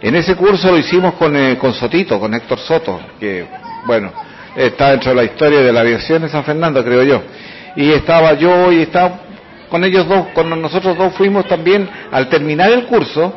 En 0.01 0.15
ese 0.15 0.35
curso 0.37 0.71
lo 0.71 0.79
hicimos 0.79 1.15
con, 1.15 1.37
eh, 1.37 1.59
con 1.59 1.75
Sotito, 1.75 2.19
con 2.19 2.33
Héctor 2.33 2.59
Soto, 2.61 3.01
que, 3.19 3.47
bueno, 3.87 4.13
está 4.57 4.93
dentro 4.93 5.11
de 5.11 5.17
la 5.17 5.25
historia 5.25 5.61
de 5.61 5.73
la 5.73 5.81
aviación 5.81 6.23
de 6.23 6.29
San 6.29 6.45
Fernando, 6.45 6.83
creo 6.85 7.03
yo. 7.03 7.23
Y 7.77 7.91
estaba 7.93 8.33
yo 8.35 8.73
y 8.73 8.83
estaba 8.83 9.21
con 9.69 9.85
ellos 9.85 10.07
dos, 10.09 10.29
con 10.35 10.61
nosotros 10.61 10.97
dos 10.99 11.15
fuimos 11.15 11.47
también, 11.47 11.89
al 12.11 12.29
terminar 12.29 12.73
el 12.73 12.87
curso, 12.87 13.33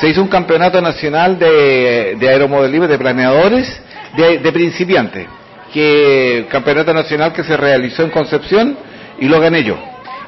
se 0.00 0.08
hizo 0.08 0.22
un 0.22 0.28
campeonato 0.28 0.80
nacional 0.80 1.38
de, 1.38 2.16
de 2.18 2.28
aeromodelismo, 2.28 2.86
de 2.86 2.98
planeadores, 2.98 3.80
de, 4.16 4.38
de 4.38 4.52
principiantes, 4.52 5.26
que 5.72 6.46
campeonato 6.50 6.94
nacional 6.94 7.32
que 7.32 7.44
se 7.44 7.56
realizó 7.56 8.04
en 8.04 8.10
Concepción 8.10 8.76
y 9.18 9.28
lo 9.28 9.40
gané 9.40 9.64
yo. 9.64 9.76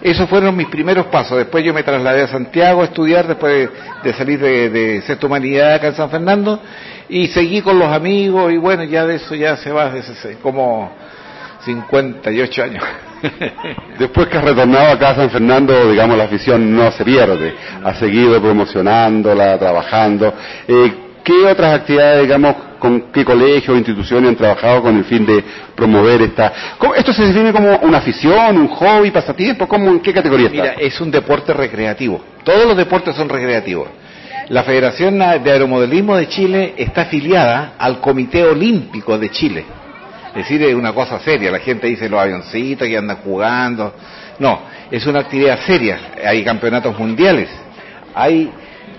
Esos 0.02 0.28
fueron 0.30 0.56
mis 0.56 0.68
primeros 0.68 1.06
pasos. 1.06 1.36
Después 1.36 1.62
yo 1.62 1.74
me 1.74 1.82
trasladé 1.82 2.22
a 2.22 2.28
Santiago 2.28 2.80
a 2.80 2.86
estudiar 2.86 3.26
después 3.26 3.68
de 4.02 4.12
salir 4.14 4.40
de, 4.40 4.70
de 4.70 5.02
sexta 5.02 5.26
humanidad 5.26 5.74
acá 5.74 5.88
en 5.88 5.94
San 5.94 6.10
Fernando 6.10 6.60
y 7.08 7.26
seguí 7.28 7.60
con 7.60 7.78
los 7.78 7.92
amigos 7.92 8.52
y 8.52 8.56
bueno, 8.56 8.84
ya 8.84 9.04
de 9.04 9.16
eso 9.16 9.34
ya 9.34 9.56
se 9.58 9.70
va 9.70 9.90
desde 9.90 10.36
como 10.36 10.90
58 11.64 12.62
años. 12.62 12.84
Después 13.98 14.28
que 14.28 14.38
has 14.38 14.44
retornado 14.44 14.92
acá 14.92 15.10
a 15.10 15.14
San 15.16 15.30
Fernando, 15.30 15.90
digamos, 15.90 16.16
la 16.16 16.24
afición 16.24 16.74
no 16.74 16.90
se 16.92 17.04
pierde. 17.04 17.54
Ha 17.84 17.94
seguido 17.94 18.40
promocionándola, 18.40 19.58
trabajando. 19.58 20.32
Eh, 20.66 20.92
¿Qué 21.22 21.44
otras 21.44 21.74
actividades, 21.74 22.22
digamos, 22.22 22.54
con 22.78 23.12
qué 23.12 23.24
colegios 23.26 23.68
o 23.68 23.76
instituciones 23.76 24.30
han 24.30 24.36
trabajado 24.36 24.82
con 24.82 24.96
el 24.96 25.04
fin 25.04 25.26
de 25.26 25.44
promover 25.76 26.22
esta... 26.22 26.50
¿Cómo- 26.78 26.94
¿Esto 26.94 27.12
se 27.12 27.26
define 27.26 27.52
como 27.52 27.76
una 27.82 27.98
afición, 27.98 28.56
un 28.56 28.68
hobby, 28.68 29.10
pasatiempo? 29.10 29.68
¿Cómo, 29.68 29.90
¿En 29.90 30.00
qué 30.00 30.14
categoría 30.14 30.46
está? 30.46 30.62
Mira, 30.62 30.74
es 30.78 30.98
un 30.98 31.10
deporte 31.10 31.52
recreativo. 31.52 32.22
Todos 32.42 32.64
los 32.64 32.76
deportes 32.76 33.14
son 33.14 33.28
recreativos. 33.28 33.88
La 34.48 34.62
Federación 34.64 35.18
de 35.18 35.50
Aeromodelismo 35.52 36.16
de 36.16 36.26
Chile 36.26 36.74
está 36.78 37.02
afiliada 37.02 37.74
al 37.78 38.00
Comité 38.00 38.42
Olímpico 38.42 39.16
de 39.18 39.28
Chile. 39.30 39.64
Es 40.30 40.36
decir, 40.36 40.62
es 40.62 40.74
una 40.74 40.92
cosa 40.92 41.18
seria. 41.18 41.50
La 41.50 41.58
gente 41.58 41.88
dice 41.88 42.08
los 42.08 42.20
avioncitos 42.20 42.86
que 42.86 42.96
andan 42.96 43.18
jugando. 43.18 43.94
No, 44.38 44.60
es 44.90 45.04
una 45.06 45.20
actividad 45.20 45.58
seria. 45.66 46.12
Hay 46.24 46.44
campeonatos 46.44 46.96
mundiales. 46.98 47.48
Hay, 48.14 48.50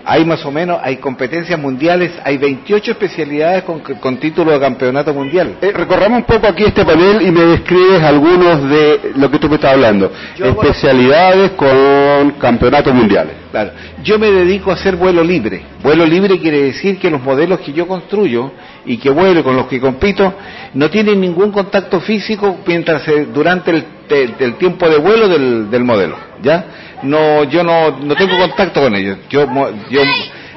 hay 0.06 0.26
más 0.26 0.46
o 0.46 0.52
menos, 0.52 0.80
hay 0.82 0.98
competencias 0.98 1.60
mundiales. 1.60 2.12
Hay 2.24 2.38
28 2.38 2.92
especialidades 2.92 3.64
con, 3.64 3.80
con 3.80 4.18
título 4.18 4.52
de 4.52 4.60
campeonato 4.60 5.14
mundial. 5.14 5.58
Eh, 5.62 5.72
recorramos 5.72 6.20
un 6.20 6.26
poco 6.26 6.48
aquí 6.48 6.64
este 6.64 6.86
panel 6.86 7.22
y 7.22 7.32
me 7.32 7.42
describes 7.46 8.02
algunos 8.02 8.70
de 8.70 9.12
lo 9.16 9.30
que 9.30 9.40
tú 9.40 9.48
me 9.50 9.56
estás 9.56 9.74
hablando. 9.74 10.12
Yo 10.38 10.46
Especialidades 10.46 11.52
con 11.52 12.32
campeonatos 12.40 12.94
mundiales. 12.94 13.34
Claro, 13.52 13.72
yo 14.02 14.18
me 14.18 14.32
dedico 14.32 14.72
a 14.72 14.76
hacer 14.76 14.96
vuelo 14.96 15.24
libre. 15.24 15.62
Vuelo 15.84 16.06
libre 16.06 16.40
quiere 16.40 16.64
decir 16.64 16.98
que 16.98 17.10
los 17.10 17.22
modelos 17.22 17.60
que 17.60 17.74
yo 17.74 17.86
construyo 17.86 18.52
y 18.86 18.98
que 18.98 19.10
vuelo 19.10 19.44
con 19.44 19.58
los 19.58 19.68
que 19.68 19.80
compito 19.82 20.34
no 20.74 20.90
tienen 20.90 21.20
ningún 21.20 21.52
contacto 21.52 22.00
físico 22.00 22.60
mientras 22.66 23.06
eh, 23.10 23.28
durante 23.34 23.72
el, 23.72 24.56
tiempo 24.56 24.90
de 24.90 24.98
vuelo 24.98 25.28
del, 25.28 25.70
del 25.70 25.84
modelo, 25.84 26.16
¿ya? 26.42 26.66
No, 27.04 27.44
yo 27.46 27.64
no, 27.64 27.98
no 28.00 28.16
tengo 28.16 28.38
contacto 28.38 28.82
con 28.82 28.96
ellos. 28.96 29.18
Yo, 29.30 29.48
yo 29.92 30.02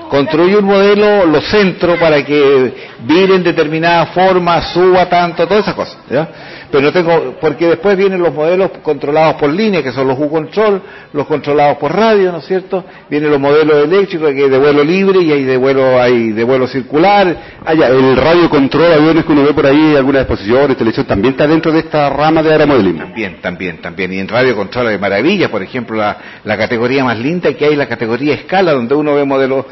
construyo 0.09 0.61
un 0.61 0.67
modelo, 0.67 1.27
lo 1.27 1.41
centro 1.41 1.99
para 1.99 2.25
que 2.25 2.73
vire 3.01 3.35
en 3.35 3.43
determinada 3.43 4.07
forma, 4.07 4.63
suba 4.73 5.09
tanto, 5.09 5.47
todas 5.47 5.65
esas 5.65 5.75
cosas, 5.75 5.99
¿ya? 6.09 6.29
Pero 6.75 6.87
no 6.87 6.93
tengo, 6.93 7.37
porque 7.41 7.69
después 7.69 7.97
vienen 7.97 8.21
los 8.21 8.35
modelos 8.35 8.69
controlados 8.83 9.37
por 9.37 9.49
línea, 9.49 9.81
que 9.81 9.93
son 9.93 10.09
los 10.09 10.19
U-Control, 10.19 10.83
los 11.13 11.25
controlados 11.25 11.77
por 11.77 11.95
radio, 11.95 12.33
¿no 12.33 12.39
es 12.39 12.47
cierto? 12.47 12.85
Vienen 13.09 13.31
los 13.31 13.39
modelos 13.39 13.85
eléctricos, 13.85 14.33
que 14.33 14.43
hay 14.43 14.51
de 14.51 14.59
vuelo 14.59 14.83
libre 14.83 15.21
y 15.21 15.31
hay 15.31 15.45
de 15.45 15.57
vuelo, 15.57 16.03
hay 16.03 16.33
de 16.33 16.43
vuelo 16.43 16.67
circular. 16.67 17.61
Ah, 17.65 17.75
ya, 17.75 17.87
el 17.87 18.17
radio 18.17 18.51
control 18.51 18.93
aviones 18.93 19.25
que 19.25 19.31
uno 19.31 19.45
ve 19.45 19.55
por 19.55 19.67
ahí, 19.67 19.95
algunas 19.95 20.23
exposiciones, 20.23 20.77
televisión, 20.77 21.07
también 21.07 21.35
está 21.35 21.47
dentro 21.47 21.71
de 21.71 21.79
esta 21.79 22.11
rama 22.11 22.43
de 22.43 22.51
aeromodelismo. 22.51 23.05
También, 23.05 23.41
también, 23.41 23.81
también. 23.81 24.13
Y 24.13 24.19
en 24.19 24.27
radio 24.27 24.57
control 24.57 24.89
de 24.89 24.99
maravilla, 24.99 25.53
por 25.53 25.63
ejemplo, 25.63 25.97
la, 25.97 26.19
la 26.43 26.59
categoría 26.59 27.05
más 27.05 27.21
linda 27.21 27.53
que 27.55 27.67
hay, 27.67 27.77
la 27.77 27.87
categoría 27.87 28.35
escala, 28.35 28.73
donde 28.73 28.97
uno 28.97 29.15
ve 29.15 29.25
modelos 29.25 29.67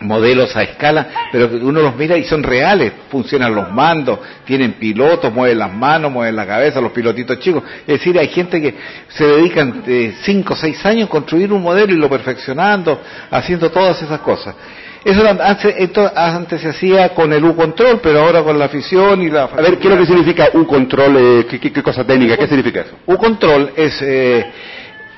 modelos 0.00 0.54
a 0.56 0.62
escala, 0.62 1.08
pero 1.32 1.50
que 1.50 1.56
uno 1.56 1.80
los 1.82 1.96
mira 1.96 2.16
y 2.16 2.24
son 2.24 2.42
reales, 2.42 2.92
funcionan 3.10 3.54
los 3.54 3.70
mandos, 3.72 4.20
tienen 4.44 4.74
pilotos, 4.74 5.32
mueven 5.32 5.58
las 5.58 5.72
manos, 5.72 6.12
mueven 6.12 6.36
la 6.36 6.46
cabeza, 6.46 6.80
los 6.80 6.92
pilotitos 6.92 7.38
chicos. 7.40 7.64
Es 7.80 7.98
decir, 7.98 8.18
hay 8.18 8.28
gente 8.28 8.60
que 8.60 8.74
se 9.08 9.26
dedican 9.26 9.82
de 9.84 10.14
5 10.22 10.52
o 10.52 10.56
6 10.56 10.86
años 10.86 11.08
a 11.08 11.10
construir 11.10 11.52
un 11.52 11.62
modelo 11.62 11.92
y 11.92 11.96
lo 11.96 12.08
perfeccionando, 12.08 13.00
haciendo 13.30 13.70
todas 13.70 14.00
esas 14.00 14.20
cosas. 14.20 14.54
Eso 15.04 15.22
antes, 15.26 15.74
esto 15.78 16.10
antes 16.14 16.60
se 16.60 16.68
hacía 16.68 17.10
con 17.14 17.32
el 17.32 17.44
U-Control, 17.44 18.00
pero 18.02 18.20
ahora 18.20 18.42
con 18.42 18.58
la 18.58 18.66
afición 18.66 19.22
y 19.22 19.30
la... 19.30 19.44
A 19.44 19.60
ver, 19.62 19.78
¿qué 19.78 19.88
es 19.88 19.94
lo 19.94 20.00
que 20.00 20.06
significa 20.06 20.48
un 20.54 20.64
control? 20.64 21.16
eh, 21.18 21.46
¿qué, 21.48 21.58
qué- 21.60 21.72
qué 21.72 21.82
cosa 21.82 22.04
técnica? 22.04 22.36
¿Qué 22.36 22.46
significa 22.46 22.80
eso? 22.82 22.96
U-Control 23.06 23.70
es 23.76 23.96
eh, 24.02 24.44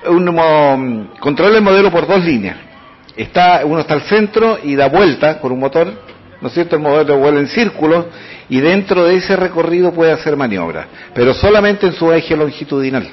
un 0.07 0.25
mo- 0.35 1.11
controla 1.19 1.57
el 1.59 1.63
modelo 1.65 1.91
por 1.91 2.07
dos 2.07 2.23
líneas. 2.25 2.57
Está, 3.17 3.63
uno 3.65 3.81
está 3.81 3.95
al 3.95 4.03
centro 4.03 4.59
y 4.63 4.77
da 4.77 4.89
vuelta 4.89 5.39
con 5.41 5.53
un 5.53 5.59
motor, 5.61 5.93
¿no 6.41 6.49
es 6.49 6.55
cierto? 6.55 6.77
El 6.77 6.83
modelo 6.83 7.19
vuela 7.19 7.41
en 7.41 7.49
círculo 7.49 8.07
y 8.49 8.61
dentro 8.61 9.05
de 9.05 9.17
ese 9.17 9.37
recorrido 9.37 9.93
puede 9.93 10.13
hacer 10.13 10.37
maniobras, 10.37 10.87
pero 11.15 11.35
solamente 11.35 11.87
en 11.87 11.93
su 11.93 12.13
eje 12.13 12.37
longitudinal. 12.37 13.09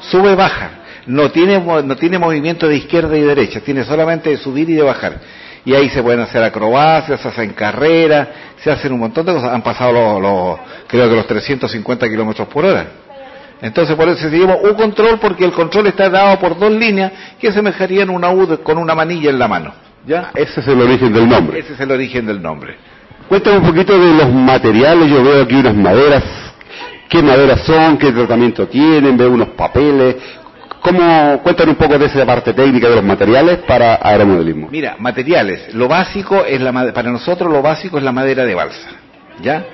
Sube, 0.00 0.34
baja. 0.34 0.70
No 1.06 1.30
tiene, 1.30 1.60
no 1.60 1.96
tiene 1.96 2.18
movimiento 2.18 2.66
de 2.66 2.76
izquierda 2.76 3.16
y 3.16 3.20
derecha, 3.22 3.60
tiene 3.60 3.84
solamente 3.84 4.30
de 4.30 4.36
subir 4.38 4.68
y 4.70 4.74
de 4.74 4.82
bajar. 4.82 5.20
Y 5.64 5.74
ahí 5.74 5.88
se 5.88 6.02
pueden 6.02 6.20
hacer 6.20 6.42
acrobacias, 6.42 7.20
se 7.20 7.28
hacen 7.28 7.50
carreras, 7.52 8.28
se 8.62 8.70
hacen 8.70 8.92
un 8.92 9.00
montón 9.00 9.24
de 9.26 9.32
cosas. 9.32 9.52
Han 9.52 9.62
pasado 9.62 9.92
los, 9.92 10.20
los- 10.22 10.58
creo 10.88 11.08
que 11.08 11.14
los 11.16 11.26
350 11.26 12.08
kilómetros 12.08 12.48
por 12.48 12.64
hora. 12.64 12.86
Entonces 13.62 13.96
por 13.96 14.08
eso 14.08 14.28
decimos 14.28 14.58
U-control 14.62 15.18
porque 15.18 15.44
el 15.44 15.52
control 15.52 15.86
está 15.86 16.10
dado 16.10 16.38
por 16.38 16.58
dos 16.58 16.70
líneas 16.70 17.12
que 17.40 17.52
semejarían 17.52 18.10
una 18.10 18.30
U 18.30 18.62
con 18.62 18.78
una 18.78 18.94
manilla 18.94 19.30
en 19.30 19.38
la 19.38 19.48
mano. 19.48 19.72
¿Ya? 20.06 20.30
Ese 20.34 20.60
es 20.60 20.68
el 20.68 20.80
origen 20.80 21.12
del 21.12 21.28
nombre. 21.28 21.58
Ese 21.58 21.72
es 21.72 21.80
el 21.80 21.90
origen 21.90 22.26
del 22.26 22.40
nombre. 22.40 22.76
Cuéntame 23.28 23.58
un 23.58 23.66
poquito 23.66 23.98
de 23.98 24.14
los 24.14 24.32
materiales. 24.32 25.10
Yo 25.10 25.22
veo 25.24 25.42
aquí 25.42 25.56
unas 25.56 25.74
maderas. 25.74 26.22
¿Qué 27.08 27.22
maderas 27.22 27.62
son? 27.62 27.98
¿Qué 27.98 28.12
tratamiento 28.12 28.68
tienen? 28.68 29.16
Veo 29.16 29.32
unos 29.32 29.48
papeles. 29.48 30.16
¿Cómo? 30.80 31.40
Cuéntame 31.42 31.70
un 31.70 31.76
poco 31.76 31.98
de 31.98 32.06
esa 32.06 32.24
parte 32.24 32.52
técnica 32.52 32.88
de 32.88 32.96
los 32.96 33.04
materiales 33.04 33.58
para 33.66 33.98
aeromodelismo. 34.00 34.68
Mira, 34.70 34.94
materiales. 34.98 35.74
Lo 35.74 35.88
básico 35.88 36.44
es 36.44 36.60
la 36.60 36.92
para 36.92 37.10
nosotros 37.10 37.50
lo 37.50 37.62
básico 37.62 37.98
es 37.98 38.04
la 38.04 38.12
madera 38.12 38.44
de 38.44 38.54
balsa. 38.54 38.90
¿Ya? 39.42 39.64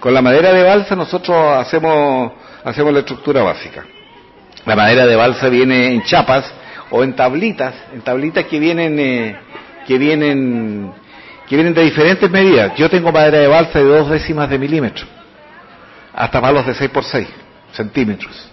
Con 0.00 0.14
la 0.14 0.22
madera 0.22 0.52
de 0.52 0.62
balsa 0.62 0.96
nosotros 0.96 1.36
hacemos 1.58 2.32
hacemos 2.64 2.92
la 2.92 3.00
estructura 3.00 3.42
básica. 3.42 3.84
La 4.66 4.74
madera 4.76 5.06
de 5.06 5.14
balsa 5.16 5.48
viene 5.48 5.92
en 5.94 6.02
chapas 6.04 6.50
o 6.90 7.02
en 7.04 7.14
tablitas, 7.14 7.74
en 7.92 8.00
tablitas 8.00 8.44
que 8.46 8.58
vienen 8.58 8.98
eh, 8.98 9.36
que 9.86 9.98
vienen 9.98 10.92
que 11.48 11.56
vienen 11.56 11.74
de 11.74 11.82
diferentes 11.82 12.30
medidas. 12.30 12.72
Yo 12.76 12.88
tengo 12.88 13.12
madera 13.12 13.38
de 13.40 13.46
balsa 13.46 13.78
de 13.78 13.84
dos 13.84 14.08
décimas 14.08 14.48
de 14.48 14.58
milímetro, 14.58 15.06
hasta 16.14 16.40
palos 16.40 16.64
de 16.66 16.74
6 16.74 16.90
por 16.90 17.04
6 17.04 17.28
centímetros. 17.72 18.50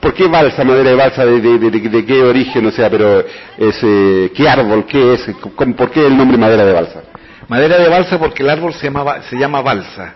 ¿Por 0.00 0.12
qué 0.12 0.26
balsa, 0.28 0.62
madera 0.64 0.90
de 0.90 0.96
balsa? 0.96 1.24
¿De, 1.24 1.40
de, 1.40 1.58
de, 1.58 1.70
de 1.88 2.04
qué 2.04 2.22
origen? 2.22 2.66
O 2.66 2.70
sea, 2.70 2.90
pero 2.90 3.20
es, 3.56 3.78
eh, 3.82 4.30
¿qué 4.36 4.46
árbol? 4.46 4.84
¿Qué 4.86 5.14
es? 5.14 5.26
¿Cómo- 5.56 5.74
¿Por 5.74 5.90
qué 5.90 6.06
el 6.06 6.14
nombre 6.14 6.36
madera 6.36 6.66
de 6.66 6.72
balsa? 6.74 7.02
Madera 7.48 7.78
de 7.78 7.88
balsa 7.88 8.18
porque 8.18 8.42
el 8.42 8.50
árbol 8.50 8.74
se 8.74 8.84
llama, 8.90 9.22
se 9.22 9.36
llama 9.36 9.62
balsa 9.62 10.14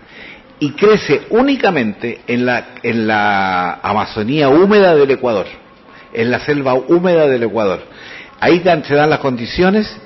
y 0.61 0.73
crece 0.73 1.23
únicamente 1.31 2.21
en 2.27 2.45
la, 2.45 2.69
en 2.83 3.07
la 3.07 3.75
Amazonía 3.83 4.49
húmeda 4.49 4.95
del 4.95 5.11
Ecuador, 5.11 5.47
en 6.13 6.31
la 6.31 6.41
selva 6.41 6.75
húmeda 6.75 7.27
del 7.27 7.45
Ecuador. 7.45 7.83
Ahí 8.41 8.61
se 8.61 8.95
dan 8.95 9.11
las 9.11 9.19
condiciones 9.21 9.97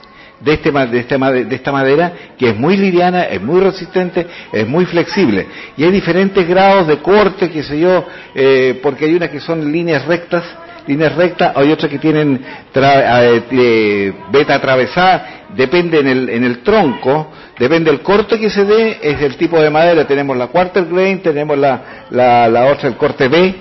de, 0.40 0.54
este, 0.54 0.70
de, 0.70 0.98
este 0.98 1.18
de 1.18 1.54
esta 1.54 1.72
madera 1.72 2.12
que 2.38 2.50
es 2.50 2.56
muy 2.56 2.76
liviana, 2.76 3.24
es 3.24 3.40
muy 3.40 3.60
resistente, 3.60 4.26
es 4.52 4.66
muy 4.66 4.84
flexible. 4.86 5.46
Y 5.76 5.84
hay 5.84 5.90
diferentes 5.90 6.46
grados 6.46 6.86
de 6.88 6.98
corte, 6.98 7.50
qué 7.50 7.62
sé 7.62 7.78
yo, 7.78 8.04
eh, 8.34 8.78
porque 8.82 9.06
hay 9.06 9.14
unas 9.14 9.30
que 9.30 9.40
son 9.40 9.70
líneas 9.70 10.04
rectas, 10.06 10.44
líneas 10.86 11.14
rectas, 11.14 11.52
hay 11.54 11.70
otras 11.72 11.90
que 11.90 11.98
tienen 11.98 12.40
tra- 12.74 13.22
eh, 13.22 13.42
eh, 13.50 14.12
beta 14.30 14.54
atravesada, 14.54 15.44
depende 15.54 16.00
en 16.00 16.08
el, 16.08 16.28
en 16.28 16.44
el 16.44 16.62
tronco, 16.62 17.30
depende 17.58 17.90
del 17.90 18.00
corte 18.00 18.38
que 18.38 18.50
se 18.50 18.64
dé, 18.64 18.98
es 19.02 19.20
el 19.22 19.36
tipo 19.36 19.60
de 19.60 19.70
madera, 19.70 20.06
tenemos 20.06 20.36
la 20.36 20.48
quarter 20.48 20.84
grain, 20.86 21.20
tenemos 21.22 21.56
la, 21.58 22.06
la, 22.10 22.48
la 22.48 22.66
otra, 22.66 22.88
el 22.88 22.96
corte 22.96 23.28
B, 23.28 23.54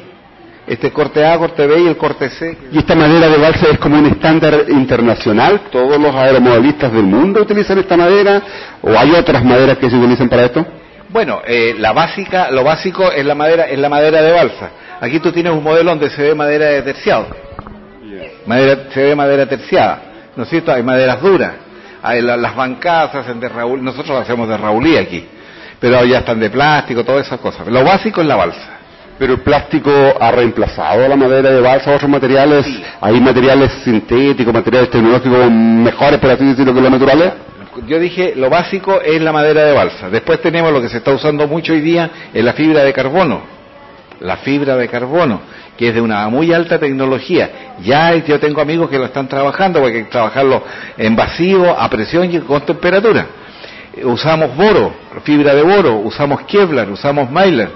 este 0.67 0.91
corte 0.91 1.25
A, 1.25 1.38
corte 1.38 1.65
B 1.67 1.81
y 1.81 1.88
el 1.88 1.97
corte 1.97 2.29
C. 2.29 2.57
¿Y 2.71 2.77
esta 2.77 2.95
madera 2.95 3.27
de 3.27 3.38
balsa 3.38 3.67
es 3.71 3.77
como 3.79 3.97
un 3.97 4.05
estándar 4.05 4.65
internacional? 4.69 5.62
¿Todos 5.71 5.99
los 5.99 6.15
aeromodelistas 6.15 6.93
del 6.93 7.03
mundo 7.03 7.41
utilizan 7.41 7.79
esta 7.79 7.97
madera? 7.97 8.41
¿O 8.81 8.89
hay 8.97 9.12
otras 9.12 9.43
maderas 9.43 9.77
que 9.79 9.89
se 9.89 9.97
utilizan 9.97 10.29
para 10.29 10.45
esto? 10.45 10.65
Bueno, 11.10 11.41
eh, 11.45 11.75
la 11.77 11.91
básica, 11.91 12.51
lo 12.51 12.63
básico 12.63 13.12
es 13.12 13.25
la 13.25 13.36
madera, 13.36 13.65
es 13.65 13.77
la 13.79 13.89
madera 13.89 14.21
de 14.21 14.31
balsa. 14.31 14.69
Aquí 15.01 15.19
tú 15.19 15.31
tienes 15.31 15.51
un 15.51 15.63
modelo 15.63 15.89
donde 15.89 16.09
se 16.11 16.21
ve 16.21 16.35
madera 16.35 16.67
de 16.67 16.81
terciado. 16.83 17.27
Madera, 18.45 18.83
se 18.93 19.01
ve 19.03 19.15
madera 19.15 19.45
terciada, 19.47 20.01
¿no 20.35 20.43
es 20.43 20.49
cierto? 20.49 20.71
Hay 20.71 20.83
maderas 20.83 21.19
duras. 21.21 21.53
Hay 22.03 22.21
la- 22.21 22.37
las 22.37 22.55
bancadas 22.55 23.11
se 23.11 23.17
hacen 23.19 23.39
de 23.39 23.49
Raúl, 23.49 23.83
nosotros 23.83 24.19
hacemos 24.19 24.47
de 24.47 24.57
Raulí 24.57 24.97
aquí, 24.97 25.25
pero 25.79 26.03
ya 26.05 26.19
están 26.19 26.39
de 26.39 26.49
plástico, 26.49 27.03
todas 27.03 27.25
esas 27.27 27.39
cosas. 27.39 27.67
Lo 27.67 27.83
básico 27.83 28.21
es 28.21 28.27
la 28.27 28.35
balsa. 28.35 28.77
Pero 29.19 29.33
el 29.33 29.41
plástico 29.41 29.91
ha 30.19 30.31
reemplazado 30.31 31.05
a 31.05 31.07
la 31.07 31.15
madera 31.15 31.51
de 31.51 31.61
balsa, 31.61 31.91
otros 31.93 32.09
materiales, 32.09 32.65
hay 33.01 33.19
materiales 33.19 33.71
sintéticos, 33.83 34.51
materiales 34.51 34.89
tecnológicos 34.89 35.51
mejores, 35.51 36.19
por 36.19 36.31
así 36.31 36.43
decirlo, 36.45 36.73
que 36.73 36.81
los 36.81 36.89
naturales. 36.91 37.33
Yo 37.87 37.99
dije, 37.99 38.33
lo 38.35 38.49
básico 38.49 38.99
es 38.99 39.21
la 39.21 39.31
madera 39.31 39.63
de 39.63 39.73
balsa. 39.73 40.09
Después 40.09 40.41
tenemos 40.41 40.71
lo 40.73 40.81
que 40.81 40.89
se 40.89 40.97
está 40.97 41.11
usando 41.11 41.47
mucho 41.47 41.73
hoy 41.73 41.81
día, 41.81 42.09
es 42.33 42.43
la 42.43 42.53
fibra 42.53 42.83
de 42.83 42.93
carbono. 42.93 43.61
La 44.21 44.38
fibra 44.38 44.75
de 44.77 44.88
carbono, 44.88 45.41
que 45.77 45.89
es 45.89 45.95
de 45.95 46.01
una 46.01 46.27
muy 46.29 46.53
alta 46.53 46.79
tecnología. 46.79 47.75
Ya 47.81 48.15
yo 48.15 48.39
tengo 48.39 48.62
amigos 48.62 48.89
que 48.89 48.97
lo 48.97 49.05
están 49.05 49.27
trabajando, 49.27 49.79
porque 49.79 49.97
hay 49.97 50.03
que 50.03 50.10
trabajarlo 50.10 50.63
en 50.97 51.15
vacío, 51.15 51.77
a 51.77 51.89
presión 51.89 52.34
y 52.34 52.39
con 52.39 52.62
temperatura. 52.62 53.25
Usamos 54.03 54.55
boro, 54.55 54.93
fibra 55.23 55.53
de 55.53 55.63
boro, 55.63 55.95
usamos 55.97 56.41
Kevlar, 56.43 56.89
usamos 56.89 57.29
Mylar. 57.29 57.69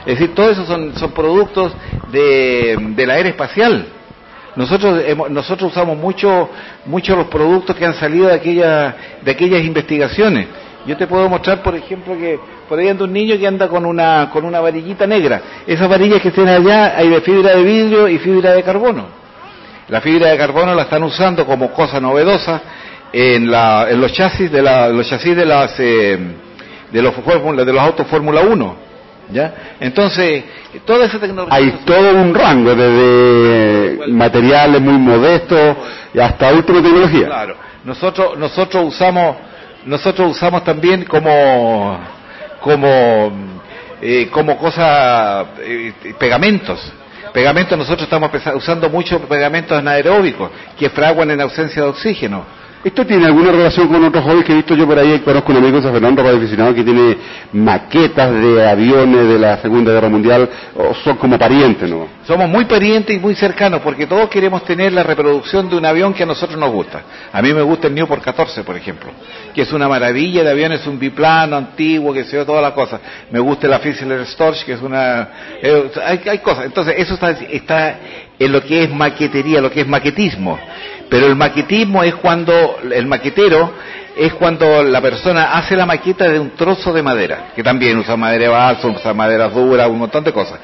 Es 0.00 0.18
decir, 0.18 0.34
todos 0.34 0.52
esos 0.52 0.66
son, 0.66 0.94
son 0.96 1.12
productos 1.12 1.72
de, 2.10 2.76
de 2.96 3.06
la 3.06 3.18
era 3.18 3.28
espacial. 3.28 3.86
Nosotros, 4.56 5.02
nosotros 5.30 5.72
usamos 5.72 5.96
mucho, 5.96 6.50
mucho 6.84 7.16
los 7.16 7.26
productos 7.28 7.74
que 7.74 7.86
han 7.86 7.94
salido 7.94 8.28
de, 8.28 8.34
aquella, 8.34 8.96
de 9.22 9.30
aquellas 9.30 9.62
investigaciones. 9.62 10.46
Yo 10.86 10.96
te 10.96 11.06
puedo 11.06 11.28
mostrar, 11.28 11.62
por 11.62 11.74
ejemplo, 11.76 12.16
que 12.16 12.38
por 12.68 12.78
ahí 12.78 12.88
anda 12.88 13.04
un 13.04 13.12
niño 13.12 13.38
que 13.38 13.46
anda 13.46 13.68
con 13.68 13.86
una, 13.86 14.30
con 14.32 14.44
una 14.44 14.60
varillita 14.60 15.06
negra. 15.06 15.40
Esas 15.66 15.88
varillas 15.88 16.20
que 16.20 16.28
estén 16.28 16.48
allá 16.48 16.96
hay 16.96 17.08
de 17.08 17.20
fibra 17.20 17.54
de 17.54 17.62
vidrio 17.62 18.08
y 18.08 18.18
fibra 18.18 18.52
de 18.52 18.62
carbono. 18.62 19.06
La 19.88 20.00
fibra 20.00 20.28
de 20.30 20.38
carbono 20.38 20.74
la 20.74 20.82
están 20.82 21.02
usando 21.04 21.46
como 21.46 21.70
cosa 21.72 22.00
novedosa 22.00 22.60
en, 23.12 23.50
la- 23.50 23.86
en 23.90 24.00
los 24.00 24.12
chasis 24.12 24.50
de 24.50 24.62
la- 24.62 24.88
los 24.88 25.08
chasis 25.08 25.36
de 25.36 25.44
las 25.44 25.78
eh, 25.78 26.18
de 26.90 27.02
los 27.02 27.14
de 27.56 27.72
los 27.72 27.80
autos 27.82 28.06
Fórmula 28.08 28.40
1. 28.40 28.76
¿Ya? 29.32 29.54
Entonces, 29.80 30.44
toda 30.84 31.06
esa 31.06 31.18
tecnología 31.18 31.56
Hay 31.56 31.70
todo 31.86 32.12
un 32.16 32.34
rango, 32.34 32.74
desde 32.74 34.08
materiales 34.08 34.80
muy 34.80 34.98
modestos 34.98 35.76
hasta 36.20 36.52
última 36.52 36.82
tecnología. 36.82 37.26
Claro. 37.26 37.56
Nosotros 37.84 38.36
nosotros 38.38 38.84
usamos 38.88 39.36
nosotros 39.86 40.30
usamos 40.30 40.64
también 40.64 41.04
como 41.04 41.98
como 42.60 43.32
eh, 44.00 44.28
como 44.30 44.58
cosa 44.58 45.46
eh, 45.60 45.92
pegamentos. 46.18 46.92
Pegamentos 47.32 47.78
nosotros 47.78 48.02
estamos 48.02 48.30
usando 48.54 48.90
mucho 48.90 49.18
pegamentos 49.20 49.78
anaeróbicos 49.78 50.50
que 50.78 50.90
fraguan 50.90 51.30
en 51.30 51.40
ausencia 51.40 51.82
de 51.82 51.88
oxígeno. 51.88 52.44
¿Esto 52.84 53.06
tiene 53.06 53.26
alguna 53.26 53.52
relación 53.52 53.86
con 53.86 54.02
otros 54.02 54.24
hobbies 54.24 54.44
que 54.44 54.52
he 54.52 54.56
visto 54.56 54.74
yo 54.74 54.88
por 54.88 54.98
ahí? 54.98 55.20
Conozco 55.20 55.52
un 55.52 55.58
amigo 55.58 55.80
San 55.80 55.92
Fernando, 55.92 56.20
radioaficionado, 56.20 56.74
que 56.74 56.82
tiene 56.82 57.16
maquetas 57.52 58.32
de 58.32 58.68
aviones 58.68 59.28
de 59.28 59.38
la 59.38 59.58
Segunda 59.58 59.92
Guerra 59.92 60.08
Mundial, 60.08 60.50
o 60.74 60.92
son 60.92 61.16
como 61.16 61.38
parientes, 61.38 61.88
¿no? 61.88 62.08
Somos 62.26 62.48
muy 62.48 62.64
parientes 62.64 63.14
y 63.14 63.20
muy 63.20 63.36
cercanos 63.36 63.82
porque 63.82 64.08
todos 64.08 64.28
queremos 64.28 64.64
tener 64.64 64.92
la 64.92 65.04
reproducción 65.04 65.70
de 65.70 65.76
un 65.76 65.86
avión 65.86 66.12
que 66.12 66.24
a 66.24 66.26
nosotros 66.26 66.58
nos 66.58 66.72
gusta. 66.72 67.02
A 67.32 67.40
mí 67.40 67.54
me 67.54 67.62
gusta 67.62 67.86
el 67.86 67.94
Newport 67.94 68.20
14, 68.24 68.64
por 68.64 68.76
ejemplo, 68.76 69.12
que 69.54 69.62
es 69.62 69.72
una 69.72 69.88
maravilla 69.88 70.42
de 70.42 70.50
avión, 70.50 70.72
es 70.72 70.84
un 70.84 70.98
biplano 70.98 71.56
antiguo, 71.56 72.12
que 72.12 72.24
se 72.24 72.36
ve 72.36 72.44
todas 72.44 72.62
las 72.62 72.72
cosas. 72.72 73.00
Me 73.30 73.38
gusta 73.38 73.68
la 73.68 73.78
Fitzler 73.78 74.26
Storch, 74.26 74.64
que 74.64 74.72
es 74.72 74.82
una... 74.82 75.28
eh, 75.62 75.88
hay, 76.04 76.20
hay 76.28 76.38
cosas. 76.38 76.64
Entonces, 76.64 76.94
eso 76.98 77.14
está, 77.14 77.30
está 77.30 77.98
en 78.44 78.52
lo 78.52 78.62
que 78.62 78.84
es 78.84 78.90
maquetería, 78.90 79.60
lo 79.60 79.70
que 79.70 79.82
es 79.82 79.88
maquetismo. 79.88 80.58
Pero 81.08 81.26
el 81.26 81.36
maquetismo 81.36 82.02
es 82.02 82.14
cuando 82.16 82.78
el 82.90 83.06
maquetero 83.06 83.72
es 84.16 84.34
cuando 84.34 84.82
la 84.82 85.00
persona 85.00 85.52
hace 85.52 85.76
la 85.76 85.86
maqueta 85.86 86.28
de 86.28 86.38
un 86.38 86.50
trozo 86.50 86.92
de 86.92 87.02
madera, 87.02 87.52
que 87.54 87.62
también 87.62 87.98
usa 87.98 88.16
madera 88.16 88.44
de 88.44 88.48
balsa, 88.48 88.88
usa 88.88 89.14
madera 89.14 89.48
dura, 89.48 89.88
un 89.88 89.98
montón 89.98 90.24
de 90.24 90.32
cosas. 90.32 90.58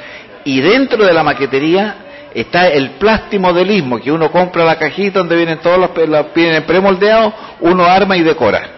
Y 0.44 0.60
dentro 0.60 1.04
de 1.04 1.12
la 1.12 1.22
maquetería 1.22 1.96
está 2.34 2.68
el 2.68 2.90
plastimodelismo, 2.92 4.00
que 4.00 4.12
uno 4.12 4.30
compra 4.30 4.64
la 4.64 4.78
cajita 4.78 5.20
donde 5.20 5.36
vienen 5.36 5.58
todos 5.58 5.78
los, 5.78 6.08
los 6.08 6.34
vienen 6.34 6.64
premoldeados, 6.64 7.32
uno 7.60 7.84
arma 7.84 8.16
y 8.16 8.22
decora. 8.22 8.77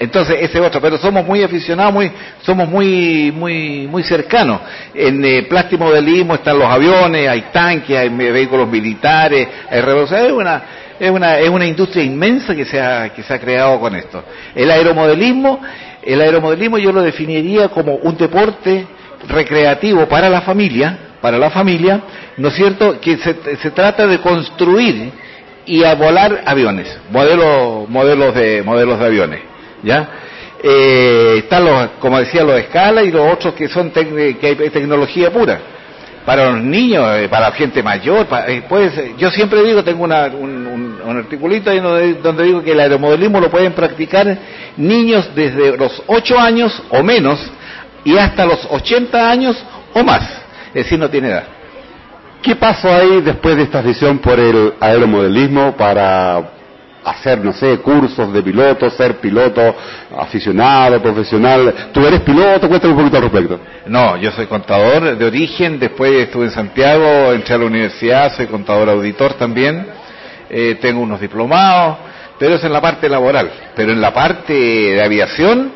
Entonces, 0.00 0.38
ese 0.40 0.58
es 0.58 0.64
otro, 0.64 0.80
pero 0.80 0.96
somos 0.96 1.26
muy 1.26 1.42
aficionados, 1.42 1.92
muy, 1.92 2.10
somos 2.40 2.66
muy, 2.66 3.30
muy, 3.36 3.86
muy 3.86 4.02
cercanos. 4.02 4.62
En 4.94 5.22
eh, 5.22 5.42
plastimodelismo 5.42 6.36
están 6.36 6.58
los 6.58 6.68
aviones, 6.68 7.28
hay 7.28 7.42
tanques, 7.52 7.98
hay 7.98 8.08
vehículos 8.08 8.66
militares, 8.66 9.46
hay 9.68 9.80
revoluciones, 9.82 10.28
es 10.28 10.32
una, 10.32 10.62
es 10.98 11.10
una, 11.10 11.38
es 11.38 11.48
una 11.50 11.66
industria 11.66 12.02
inmensa 12.02 12.56
que 12.56 12.64
se 12.64 12.80
ha, 12.80 13.10
que 13.10 13.22
se 13.22 13.34
ha 13.34 13.38
creado 13.38 13.78
con 13.78 13.94
esto. 13.94 14.24
El 14.54 14.70
aeromodelismo, 14.70 15.60
el 16.02 16.22
aeromodelismo 16.22 16.78
yo 16.78 16.92
lo 16.92 17.02
definiría 17.02 17.68
como 17.68 17.96
un 17.96 18.16
deporte 18.16 18.86
recreativo 19.28 20.08
para 20.08 20.30
la 20.30 20.40
familia, 20.40 20.98
para 21.20 21.36
la 21.36 21.50
familia, 21.50 22.00
¿no 22.38 22.48
es 22.48 22.54
cierto? 22.54 22.98
Que 23.02 23.18
se, 23.18 23.56
se 23.56 23.70
trata 23.70 24.06
de 24.06 24.16
construir 24.20 25.12
y 25.66 25.84
a 25.84 25.94
volar 25.94 26.42
aviones, 26.46 26.88
modelos, 27.10 27.86
modelos 27.90 28.34
de, 28.34 28.62
modelos 28.62 28.98
de 28.98 29.04
aviones, 29.04 29.49
¿ya? 29.82 30.08
Eh, 30.62 31.36
están 31.38 31.64
los, 31.64 31.88
como 32.00 32.18
decía, 32.18 32.42
los 32.44 32.54
de 32.54 32.60
escala 32.62 33.02
y 33.02 33.10
los 33.10 33.32
otros 33.32 33.54
que 33.54 33.68
son 33.68 33.90
que 33.90 34.36
hay 34.62 34.70
tecnología 34.70 35.30
pura. 35.30 35.58
Para 36.26 36.50
los 36.50 36.60
niños, 36.62 37.04
eh, 37.16 37.28
para 37.28 37.48
la 37.48 37.52
gente 37.52 37.82
mayor, 37.82 38.26
ser- 38.90 39.16
yo 39.16 39.30
siempre 39.30 39.62
digo, 39.62 39.82
tengo 39.82 40.04
una- 40.04 40.26
un, 40.26 40.66
un- 40.66 41.16
articulito 41.16 41.72
donde, 41.74 42.14
donde 42.14 42.44
digo 42.44 42.62
que 42.62 42.72
el 42.72 42.80
aeromodelismo 42.80 43.40
lo 43.40 43.50
pueden 43.50 43.72
practicar 43.72 44.36
niños 44.76 45.30
desde 45.34 45.76
los 45.78 46.02
8 46.06 46.38
años 46.38 46.82
o 46.90 47.02
menos 47.02 47.40
y 48.04 48.18
hasta 48.18 48.44
los 48.44 48.66
80 48.70 49.30
años 49.30 49.56
o 49.94 50.02
más. 50.04 50.22
Es 50.68 50.84
decir, 50.84 50.98
no 50.98 51.08
tiene 51.08 51.28
edad. 51.28 51.44
¿Qué 52.42 52.54
pasó 52.54 52.88
ahí 52.94 53.22
después 53.22 53.56
de 53.56 53.62
esta 53.64 53.82
decisión 53.82 54.18
por 54.18 54.38
el 54.38 54.74
aeromodelismo 54.78 55.74
para 55.76 56.42
hacer, 57.04 57.44
no 57.44 57.52
sé, 57.52 57.78
cursos 57.78 58.32
de 58.32 58.42
piloto, 58.42 58.90
ser 58.90 59.16
piloto 59.16 59.74
aficionado, 60.18 61.00
profesional? 61.00 61.90
¿Tú 61.92 62.06
eres 62.06 62.20
piloto? 62.20 62.68
Cuéntame 62.68 62.92
un 62.92 62.98
poquito 62.98 63.16
al 63.16 63.22
respecto. 63.24 63.60
No, 63.86 64.16
yo 64.16 64.30
soy 64.32 64.46
contador 64.46 65.16
de 65.16 65.24
origen, 65.24 65.78
después 65.78 66.12
estuve 66.12 66.46
en 66.46 66.50
Santiago, 66.50 67.32
entré 67.32 67.54
a 67.54 67.58
la 67.58 67.66
universidad, 67.66 68.36
soy 68.36 68.46
contador 68.46 68.90
auditor 68.90 69.34
también, 69.34 69.86
eh, 70.48 70.78
tengo 70.80 71.00
unos 71.00 71.20
diplomados, 71.20 71.98
pero 72.38 72.54
eso 72.54 72.66
en 72.66 72.72
la 72.72 72.80
parte 72.80 73.08
laboral. 73.08 73.50
Pero 73.74 73.92
en 73.92 74.00
la 74.00 74.12
parte 74.12 74.52
de 74.52 75.02
aviación, 75.02 75.72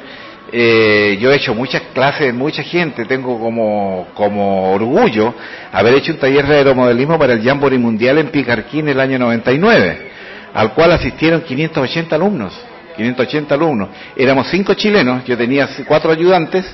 eh, 0.56 1.18
yo 1.20 1.32
he 1.32 1.36
hecho 1.36 1.54
muchas 1.54 1.82
clases, 1.92 2.32
mucha 2.32 2.62
gente, 2.62 3.06
tengo 3.06 3.40
como, 3.40 4.08
como 4.14 4.72
orgullo 4.72 5.34
haber 5.72 5.94
hecho 5.94 6.12
un 6.12 6.18
taller 6.18 6.46
de 6.46 6.56
aeromodelismo 6.56 7.18
para 7.18 7.32
el 7.32 7.42
Jamboree 7.42 7.76
Mundial 7.76 8.18
en 8.18 8.28
Picarquín 8.28 8.88
el 8.88 9.00
año 9.00 9.18
99, 9.18 10.10
al 10.54 10.72
cual 10.72 10.92
asistieron 10.92 11.42
580 11.42 12.16
alumnos. 12.16 12.58
580 12.96 13.54
alumnos. 13.54 13.88
Éramos 14.16 14.48
cinco 14.48 14.74
chilenos, 14.74 15.24
yo 15.24 15.36
tenía 15.36 15.68
cuatro 15.86 16.12
ayudantes, 16.12 16.64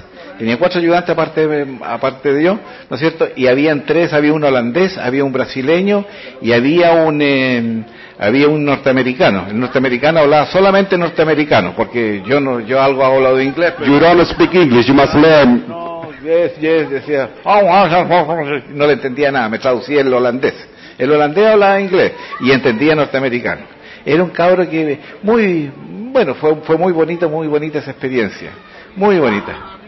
Tenía 0.40 0.56
cuatro 0.56 0.80
ayudantes 0.80 1.10
aparte 1.10 1.46
de, 1.46 1.76
aparte 1.84 2.32
de 2.32 2.42
yo, 2.44 2.58
¿no 2.88 2.96
es 2.96 2.98
cierto? 2.98 3.28
Y 3.36 3.46
habían 3.46 3.84
tres, 3.84 4.14
había 4.14 4.32
un 4.32 4.42
holandés, 4.42 4.96
había 4.96 5.22
un 5.22 5.34
brasileño 5.34 6.06
y 6.40 6.52
había 6.52 6.92
un 6.92 7.20
eh, 7.20 7.84
había 8.18 8.48
un 8.48 8.64
norteamericano. 8.64 9.48
El 9.50 9.60
norteamericano 9.60 10.20
hablaba 10.20 10.46
solamente 10.46 10.96
norteamericano, 10.96 11.74
porque 11.76 12.22
yo 12.24 12.40
no 12.40 12.60
yo 12.60 12.80
algo 12.80 13.04
hablado 13.04 13.36
de 13.36 13.44
inglés. 13.44 13.74
You 13.84 13.98
don't 13.98 14.24
speak 14.28 14.54
English, 14.54 14.86
you 14.86 14.94
must 14.94 15.12
learn. 15.14 15.64
No, 15.68 16.08
yes, 16.22 16.58
yes, 16.58 16.88
decía. 16.88 17.28
No 17.44 18.86
le 18.86 18.94
entendía 18.94 19.30
nada, 19.30 19.50
me 19.50 19.58
traducía 19.58 20.00
el 20.00 20.14
holandés. 20.14 20.54
El 21.00 21.10
holandés 21.10 21.46
hablaba 21.46 21.80
inglés 21.80 22.12
y 22.40 22.52
entendía 22.52 22.94
norteamericano. 22.94 23.62
Era 24.04 24.22
un 24.22 24.30
cabro 24.30 24.68
que 24.68 24.98
muy, 25.22 25.70
bueno, 26.12 26.34
fue, 26.34 26.56
fue 26.62 26.76
muy 26.76 26.92
bonita, 26.92 27.26
muy 27.26 27.48
bonita 27.48 27.78
esa 27.78 27.90
experiencia. 27.90 28.50
Muy 28.96 29.18
bonita. 29.18 29.78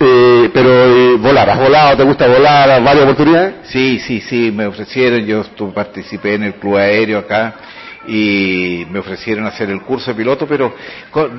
Eh, 0.00 0.50
pero 0.52 0.70
eh, 0.70 1.16
volar, 1.18 1.48
¿has 1.50 1.58
volado? 1.58 1.96
¿Te 1.96 2.04
gusta 2.04 2.26
volar? 2.26 2.70
¿Has 2.70 2.84
varias 2.84 3.04
oportunidades? 3.04 3.54
Sí, 3.64 3.98
sí, 3.98 4.20
sí, 4.20 4.50
me 4.50 4.66
ofrecieron, 4.66 5.24
yo 5.26 5.40
estuve, 5.40 5.72
participé 5.72 6.34
en 6.34 6.44
el 6.44 6.54
club 6.54 6.76
aéreo 6.76 7.18
acá 7.18 7.54
y 8.08 8.86
me 8.90 9.00
ofrecieron 9.00 9.46
hacer 9.46 9.70
el 9.70 9.82
curso 9.82 10.10
de 10.10 10.16
piloto, 10.16 10.46
pero 10.46 10.74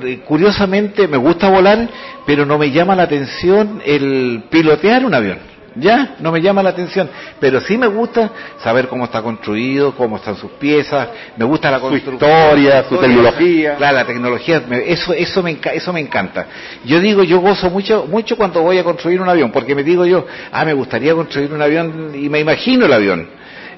eh, 0.04 0.20
curiosamente 0.24 1.08
me 1.08 1.16
gusta 1.16 1.48
volar, 1.48 1.88
pero 2.26 2.44
no 2.44 2.58
me 2.58 2.70
llama 2.70 2.94
la 2.94 3.04
atención 3.04 3.80
el 3.84 4.44
pilotear 4.50 5.04
un 5.04 5.14
avión. 5.14 5.57
Ya, 5.80 6.16
no 6.20 6.32
me 6.32 6.40
llama 6.40 6.62
la 6.62 6.70
atención, 6.70 7.08
pero 7.38 7.60
sí 7.60 7.76
me 7.76 7.86
gusta 7.86 8.30
saber 8.62 8.88
cómo 8.88 9.04
está 9.04 9.22
construido, 9.22 9.94
cómo 9.94 10.16
están 10.16 10.36
sus 10.36 10.52
piezas, 10.52 11.08
me 11.36 11.44
gusta 11.44 11.70
la 11.70 11.78
Su 11.78 11.88
construcción, 11.88 12.30
historia, 12.30 12.84
su 12.88 12.96
tecnología. 12.96 13.76
Claro, 13.76 13.96
la 13.96 14.04
tecnología, 14.04 14.62
eso, 14.86 15.12
eso 15.12 15.42
me, 15.42 15.58
eso 15.72 15.92
me 15.92 16.00
encanta. 16.00 16.46
Yo 16.84 17.00
digo, 17.00 17.22
yo 17.22 17.40
gozo 17.40 17.70
mucho, 17.70 18.06
mucho 18.08 18.36
cuando 18.36 18.62
voy 18.62 18.78
a 18.78 18.84
construir 18.84 19.20
un 19.20 19.28
avión, 19.28 19.52
porque 19.52 19.74
me 19.74 19.84
digo 19.84 20.04
yo, 20.04 20.26
ah, 20.50 20.64
me 20.64 20.72
gustaría 20.72 21.14
construir 21.14 21.52
un 21.52 21.62
avión 21.62 22.12
y 22.14 22.28
me 22.28 22.40
imagino 22.40 22.86
el 22.86 22.92
avión. 22.92 23.28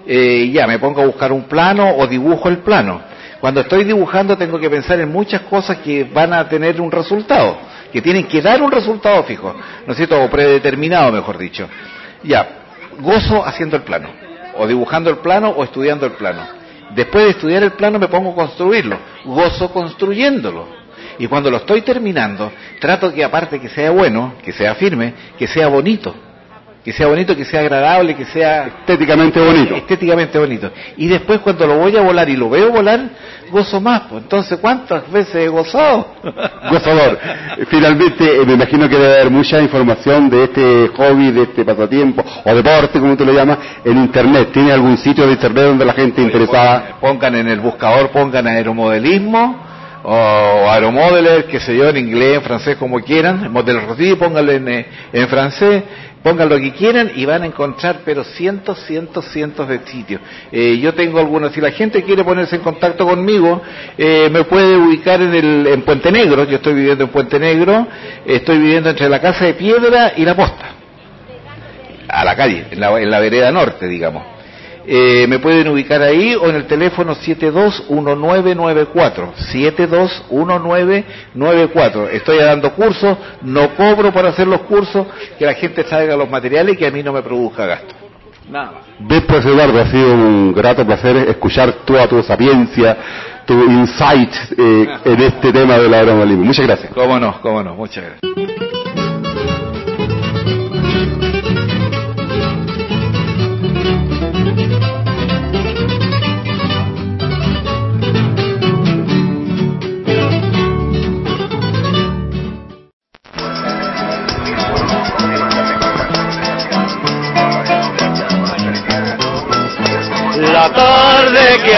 Eh, 0.07 0.51
ya, 0.53 0.67
me 0.67 0.79
pongo 0.79 1.03
a 1.03 1.07
buscar 1.07 1.33
un 1.33 1.45
plano 1.45 1.97
o 1.97 2.07
dibujo 2.07 2.49
el 2.49 2.59
plano. 2.59 3.03
Cuando 3.41 3.63
estoy 3.63 3.85
dibujando 3.85 4.37
tengo 4.37 4.59
que 4.59 4.69
pensar 4.69 5.01
en 5.01 5.11
muchas 5.11 5.43
cosas 5.43 5.79
que 5.79 6.05
van 6.05 6.33
a 6.33 6.47
tener 6.49 6.81
un 6.81 6.91
resultado, 6.91 7.59
que 7.91 8.03
tienen 8.03 8.27
que 8.27 8.43
dar 8.43 8.61
un 8.61 8.71
resultado 8.71 9.23
fijo, 9.25 9.55
¿no 9.87 9.93
es 9.93 9.97
cierto? 9.97 10.23
O 10.23 10.29
predeterminado, 10.29 11.11
mejor 11.11 11.39
dicho. 11.39 11.67
Ya, 12.23 12.47
gozo 13.01 13.45
haciendo 13.45 13.77
el 13.77 13.83
plano, 13.83 14.11
o 14.57 14.67
dibujando 14.67 15.09
el 15.09 15.19
plano 15.19 15.49
o 15.51 15.65
estudiando 15.65 16.05
el 16.05 16.13
plano. 16.13 16.47
Después 16.95 17.25
de 17.25 17.31
estudiar 17.31 17.63
el 17.63 17.73
plano 17.73 17.99
me 17.99 18.09
pongo 18.09 18.33
a 18.33 18.35
construirlo, 18.35 18.99
gozo 19.25 19.73
construyéndolo. 19.73 20.81
Y 21.19 21.27
cuando 21.27 21.51
lo 21.51 21.59
estoy 21.59 21.81
terminando, 21.83 22.53
trato 22.79 23.13
que 23.13 23.25
aparte 23.25 23.59
que 23.59 23.69
sea 23.71 23.91
bueno, 23.91 24.35
que 24.43 24.53
sea 24.53 24.75
firme, 24.75 25.15
que 25.39 25.47
sea 25.47 25.69
bonito. 25.69 26.15
Que 26.85 26.95
sea 26.95 27.09
bonito, 27.09 27.37
que 27.37 27.45
sea 27.45 27.61
agradable, 27.61 28.17
que 28.17 28.25
sea 28.25 28.67
Estéticamente 28.67 29.39
bonito. 29.39 29.75
estéticamente 29.77 30.39
bonito. 30.39 30.71
Y 30.97 31.09
después 31.09 31.41
cuando 31.41 31.67
lo 31.67 31.77
voy 31.77 31.95
a 31.97 32.01
volar 32.01 32.29
y 32.31 32.37
lo 32.37 32.49
veo 32.49 32.71
volar, 32.71 33.01
gozo 33.51 33.81
más. 33.83 34.03
Pues. 34.09 34.23
Entonces, 34.23 34.59
¿cuántas 34.61 35.11
veces 35.13 35.35
he 35.35 35.49
gozado? 35.49 36.07
Gozador. 36.71 37.19
Finalmente, 37.69 38.25
eh, 38.25 38.47
me 38.47 38.55
imagino 38.55 38.89
que 38.89 38.97
debe 38.97 39.15
haber 39.15 39.31
mucha 39.31 39.61
información 39.61 40.31
de 40.31 40.45
este 40.45 40.89
hobby, 40.97 41.31
de 41.33 41.43
este 41.43 41.65
pasatiempo, 41.67 42.25
o 42.45 42.55
deporte, 42.55 42.99
como 42.99 43.15
tú 43.15 43.27
lo 43.27 43.33
llamas, 43.33 43.59
en 43.85 43.99
Internet. 43.99 44.49
¿Tiene 44.53 44.73
algún 44.73 44.97
sitio 44.97 45.27
de 45.27 45.33
Internet 45.33 45.65
donde 45.65 45.85
la 45.85 45.93
gente 45.93 46.23
interesada... 46.23 46.97
Pongan 47.01 47.35
en 47.35 47.49
el 47.49 47.61
buscador, 47.61 48.11
pongan 48.11 48.47
aeromodelismo 48.47 49.70
o 50.03 50.71
aeromodeler, 50.71 51.47
qué 51.47 51.61
sé 51.61 51.77
yo, 51.77 51.89
en 51.89 51.97
inglés, 51.97 52.37
en 52.37 52.43
francés, 52.43 52.77
como 52.77 53.01
quieran, 53.01 53.53
modelo 53.53 53.81
Rossi, 53.87 54.15
pónganlo 54.15 54.53
en, 54.53 54.69
eh, 54.69 54.87
en 55.13 55.29
francés, 55.29 55.83
pongan 56.23 56.49
lo 56.49 56.59
que 56.59 56.73
quieran 56.73 57.13
y 57.15 57.25
van 57.25 57.43
a 57.43 57.47
encontrar, 57.47 58.01
pero 58.05 58.25
cientos, 58.25 58.79
cientos, 58.87 59.27
cientos 59.33 59.69
de 59.69 59.81
sitios. 59.87 60.21
Eh, 60.51 60.79
yo 60.79 60.95
tengo 60.95 61.19
algunos, 61.19 61.53
si 61.53 61.61
la 61.61 61.71
gente 61.71 62.03
quiere 62.03 62.25
ponerse 62.25 62.57
en 62.57 62.63
contacto 62.63 63.07
conmigo, 63.07 63.61
eh, 63.97 64.29
me 64.31 64.45
puede 64.45 64.77
ubicar 64.77 65.21
en, 65.21 65.35
el, 65.35 65.67
en 65.67 65.83
Puente 65.83 66.11
Negro, 66.11 66.45
yo 66.45 66.57
estoy 66.57 66.75
viviendo 66.75 67.05
en 67.05 67.11
Puente 67.11 67.39
Negro, 67.39 67.87
estoy 68.25 68.59
viviendo 68.59 68.91
entre 68.91 69.09
la 69.09 69.21
Casa 69.21 69.45
de 69.45 69.55
Piedra 69.55 70.13
y 70.17 70.25
la 70.25 70.35
Posta 70.35 70.77
a 72.13 72.25
la 72.25 72.35
calle, 72.35 72.67
en 72.71 72.81
la, 72.81 73.01
en 73.01 73.11
la 73.11 73.21
vereda 73.21 73.51
norte, 73.53 73.87
digamos. 73.87 74.40
Eh, 74.87 75.27
me 75.29 75.39
pueden 75.39 75.69
ubicar 75.69 76.01
ahí 76.03 76.35
o 76.35 76.49
en 76.49 76.57
el 76.57 76.67
teléfono 76.67 77.15
721994. 77.15 79.35
721994. 79.53 82.09
Estoy 82.09 82.39
dando 82.39 82.73
cursos, 82.73 83.19
no 83.43 83.75
cobro 83.75 84.11
para 84.13 84.31
hacer 84.31 84.47
los 84.47 84.63
cursos, 84.63 85.07
que 85.39 85.45
la 85.45 85.53
gente 85.55 85.85
traiga 85.85 86.17
los 86.17 86.31
materiales 86.31 86.75
y 86.75 86.79
que 86.79 86.87
a 86.87 86.91
mí 86.91 87.03
no 87.03 87.13
me 87.13 87.21
produzca 87.23 87.67
gasto. 87.67 87.95
Nada 88.51 88.73
más. 88.73 88.83
Bien, 88.99 89.25
pues 89.27 89.45
Eduardo, 89.45 89.81
ha 89.81 89.87
sido 89.87 90.13
un 90.13 90.53
grato 90.53 90.85
placer 90.85 91.17
escuchar 91.29 91.73
toda 91.85 92.09
tu 92.09 92.21
sapiencia, 92.23 92.97
tu 93.47 93.55
insight 93.55 94.33
eh, 94.59 94.89
en 95.05 95.21
este 95.21 95.53
tema 95.53 95.79
del 95.79 95.95
aeromodelismo. 95.95 96.45
Muchas 96.45 96.67
gracias. 96.67 96.93
Cómo 96.93 97.21
no, 97.21 97.41
cómo 97.41 97.63
no, 97.63 97.75
muchas 97.75 98.05
gracias. 98.05 98.70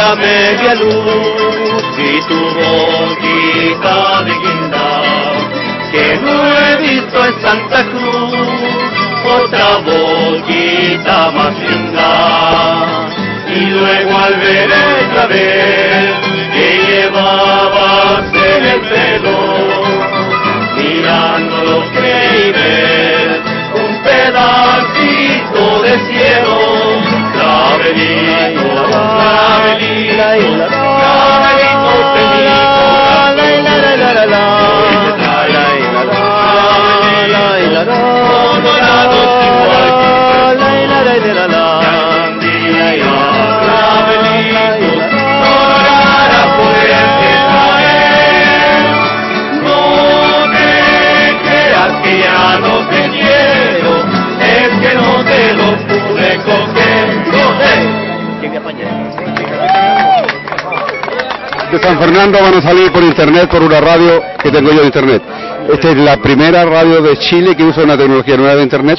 A 0.02 0.14
media 0.16 0.74
luz 0.74 1.84
y 1.96 2.20
tu 2.28 2.40
boquita 2.58 4.22
de 4.24 4.32
guinda, 4.32 4.86
que 5.92 6.18
no 6.24 6.34
he 6.58 6.76
visto 6.78 7.24
en 7.24 7.34
Santa 7.40 7.84
Cruz, 7.84 8.34
otra 9.24 9.78
boquita 9.78 11.30
más 11.30 11.54
linda. 11.58 13.08
Y 13.48 13.60
luego 13.66 14.18
al 14.18 14.34
ver 14.40 14.70
otra 15.10 15.26
vez 15.26 15.91
San 61.83 61.99
Fernando 61.99 62.38
van 62.40 62.55
a 62.55 62.62
salir 62.62 62.92
por 62.92 63.03
internet, 63.03 63.49
por 63.51 63.62
una 63.62 63.81
radio 63.81 64.23
que 64.42 64.51
tengo 64.51 64.71
yo 64.71 64.81
de 64.81 64.87
internet. 64.87 65.23
Esta 65.73 65.90
es 65.90 65.97
la 65.97 66.16
primera 66.18 66.64
radio 66.64 67.03
de 67.03 67.16
Chile 67.16 67.57
que 67.57 67.64
usa 67.64 67.83
una 67.85 67.97
tecnología 67.97 68.37
nueva 68.37 68.55
de 68.57 68.62
internet. 68.62 68.99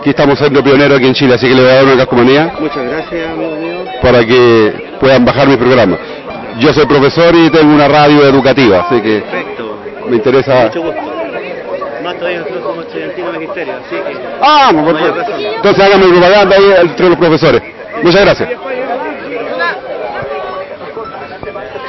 Aquí 0.00 0.10
estamos 0.10 0.38
siendo 0.38 0.62
pioneros 0.62 0.98
aquí 0.98 1.06
en 1.06 1.14
Chile, 1.14 1.34
así 1.34 1.48
que 1.48 1.54
le 1.54 1.62
voy 1.62 1.70
a 1.70 1.74
dar 1.74 1.84
una 1.84 1.96
calcomanía 1.96 2.52
Muchas 2.60 2.84
gracias, 2.84 3.30
amigo 3.30 3.56
mío. 3.56 3.84
para 4.02 4.24
que 4.24 4.92
puedan 5.00 5.24
bajar 5.24 5.48
mi 5.48 5.56
programa. 5.56 5.96
Yo 6.58 6.72
soy 6.72 6.86
profesor 6.86 7.34
y 7.36 7.50
tengo 7.50 7.72
una 7.72 7.88
radio 7.88 8.24
educativa, 8.24 8.80
así 8.88 9.00
que 9.00 9.20
Perfecto. 9.20 9.78
me 10.08 10.16
interesa... 10.16 10.64
Mucho 10.66 10.82
gusto. 10.82 11.00
Más 12.04 12.14
todavía 12.16 12.38
nosotros 12.40 12.62
somos 12.64 12.86
estudiantinos 12.86 13.32
magisterio, 13.34 13.74
así 13.74 13.96
que... 13.96 14.16
Ah, 14.40 14.70
por 14.72 14.94
Mayor 14.94 15.24
favor. 15.24 15.40
Entonces 15.56 15.84
hágame 15.84 16.06
propaganda 16.06 16.56
ahí 16.56 16.74
entre 16.82 17.08
los 17.10 17.18
profesores. 17.18 17.62
Muchas 18.02 18.20
gracias. 18.24 18.48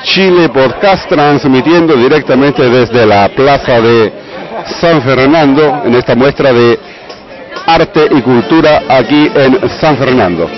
Chile 0.03 0.49
Podcast 0.49 1.09
transmitiendo 1.09 1.95
directamente 1.95 2.69
desde 2.69 3.05
la 3.05 3.29
plaza 3.29 3.81
de 3.81 4.11
San 4.79 5.01
Fernando 5.01 5.81
en 5.85 5.93
esta 5.95 6.15
muestra 6.15 6.53
de 6.53 6.79
arte 7.65 8.07
y 8.11 8.21
cultura 8.21 8.83
aquí 8.89 9.29
en 9.33 9.69
San 9.69 9.97
Fernando. 9.97 10.49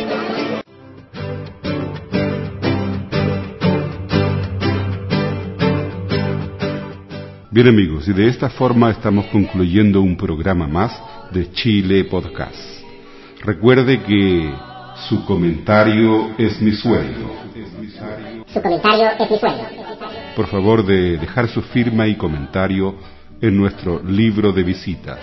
Bien 7.49 7.67
amigos, 7.67 8.07
y 8.07 8.13
de 8.13 8.27
esta 8.27 8.49
forma 8.49 8.91
estamos 8.91 9.25
concluyendo 9.25 10.01
un 10.01 10.15
programa 10.15 10.67
más 10.67 10.97
de 11.31 11.51
Chile 11.51 12.05
Podcast. 12.05 12.81
Recuerde 13.43 14.01
que 14.03 14.53
su 15.09 15.25
comentario 15.25 16.29
es 16.37 16.61
mi 16.61 16.71
sueldo. 16.71 17.41
Su 18.53 18.61
comentario 18.61 19.09
es 19.17 19.31
mi 19.31 19.37
sueldo. 19.37 19.63
Por 20.35 20.47
favor 20.47 20.85
de 20.85 21.17
dejar 21.17 21.47
su 21.47 21.61
firma 21.61 22.05
y 22.07 22.15
comentario 22.15 22.95
en 23.41 23.57
nuestro 23.57 24.03
libro 24.03 24.51
de 24.51 24.63
visitas. 24.63 25.19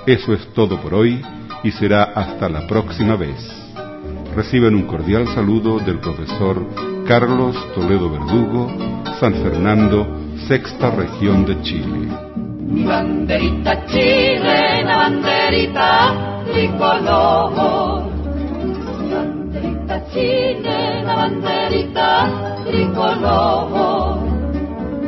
Eso 0.05 0.33
es 0.33 0.45
todo 0.53 0.79
por 0.81 0.93
hoy 0.93 1.21
y 1.63 1.71
será 1.71 2.03
hasta 2.03 2.49
la 2.49 2.67
próxima 2.67 3.15
vez. 3.15 3.37
Reciban 4.35 4.75
un 4.75 4.83
cordial 4.83 5.27
saludo 5.27 5.79
del 5.79 5.99
profesor 5.99 6.92
Carlos 7.07 7.55
Toledo 7.75 8.09
Verdugo, 8.09 8.71
San 9.19 9.33
Fernando, 9.33 10.07
sexta 10.47 10.89
región 10.89 11.45
de 11.45 11.61
Chile. 11.61 12.07
Mi 12.59 12.83
banderita 12.85 13.85
chilena, 13.87 14.95
banderita 14.97 16.43
tricolor. 16.51 18.03
Mi 18.99 19.11
banderita 19.11 20.05
chilena, 20.11 21.15
banderita 21.15 22.63
tricolor. 22.65 24.19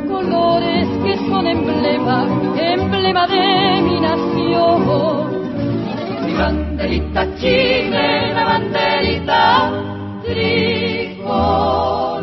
Colores 0.06 0.88
que 1.02 1.16
son 1.28 1.46
emblema, 1.46 2.26
emblema 2.58 3.26
de 3.26 3.82
mi 3.82 4.00
nación. 4.00 5.46
Mi 6.26 6.34
banderita 6.34 7.34
chilena, 7.36 8.44
banderita 8.44 9.95
Tricolor. 10.26 12.15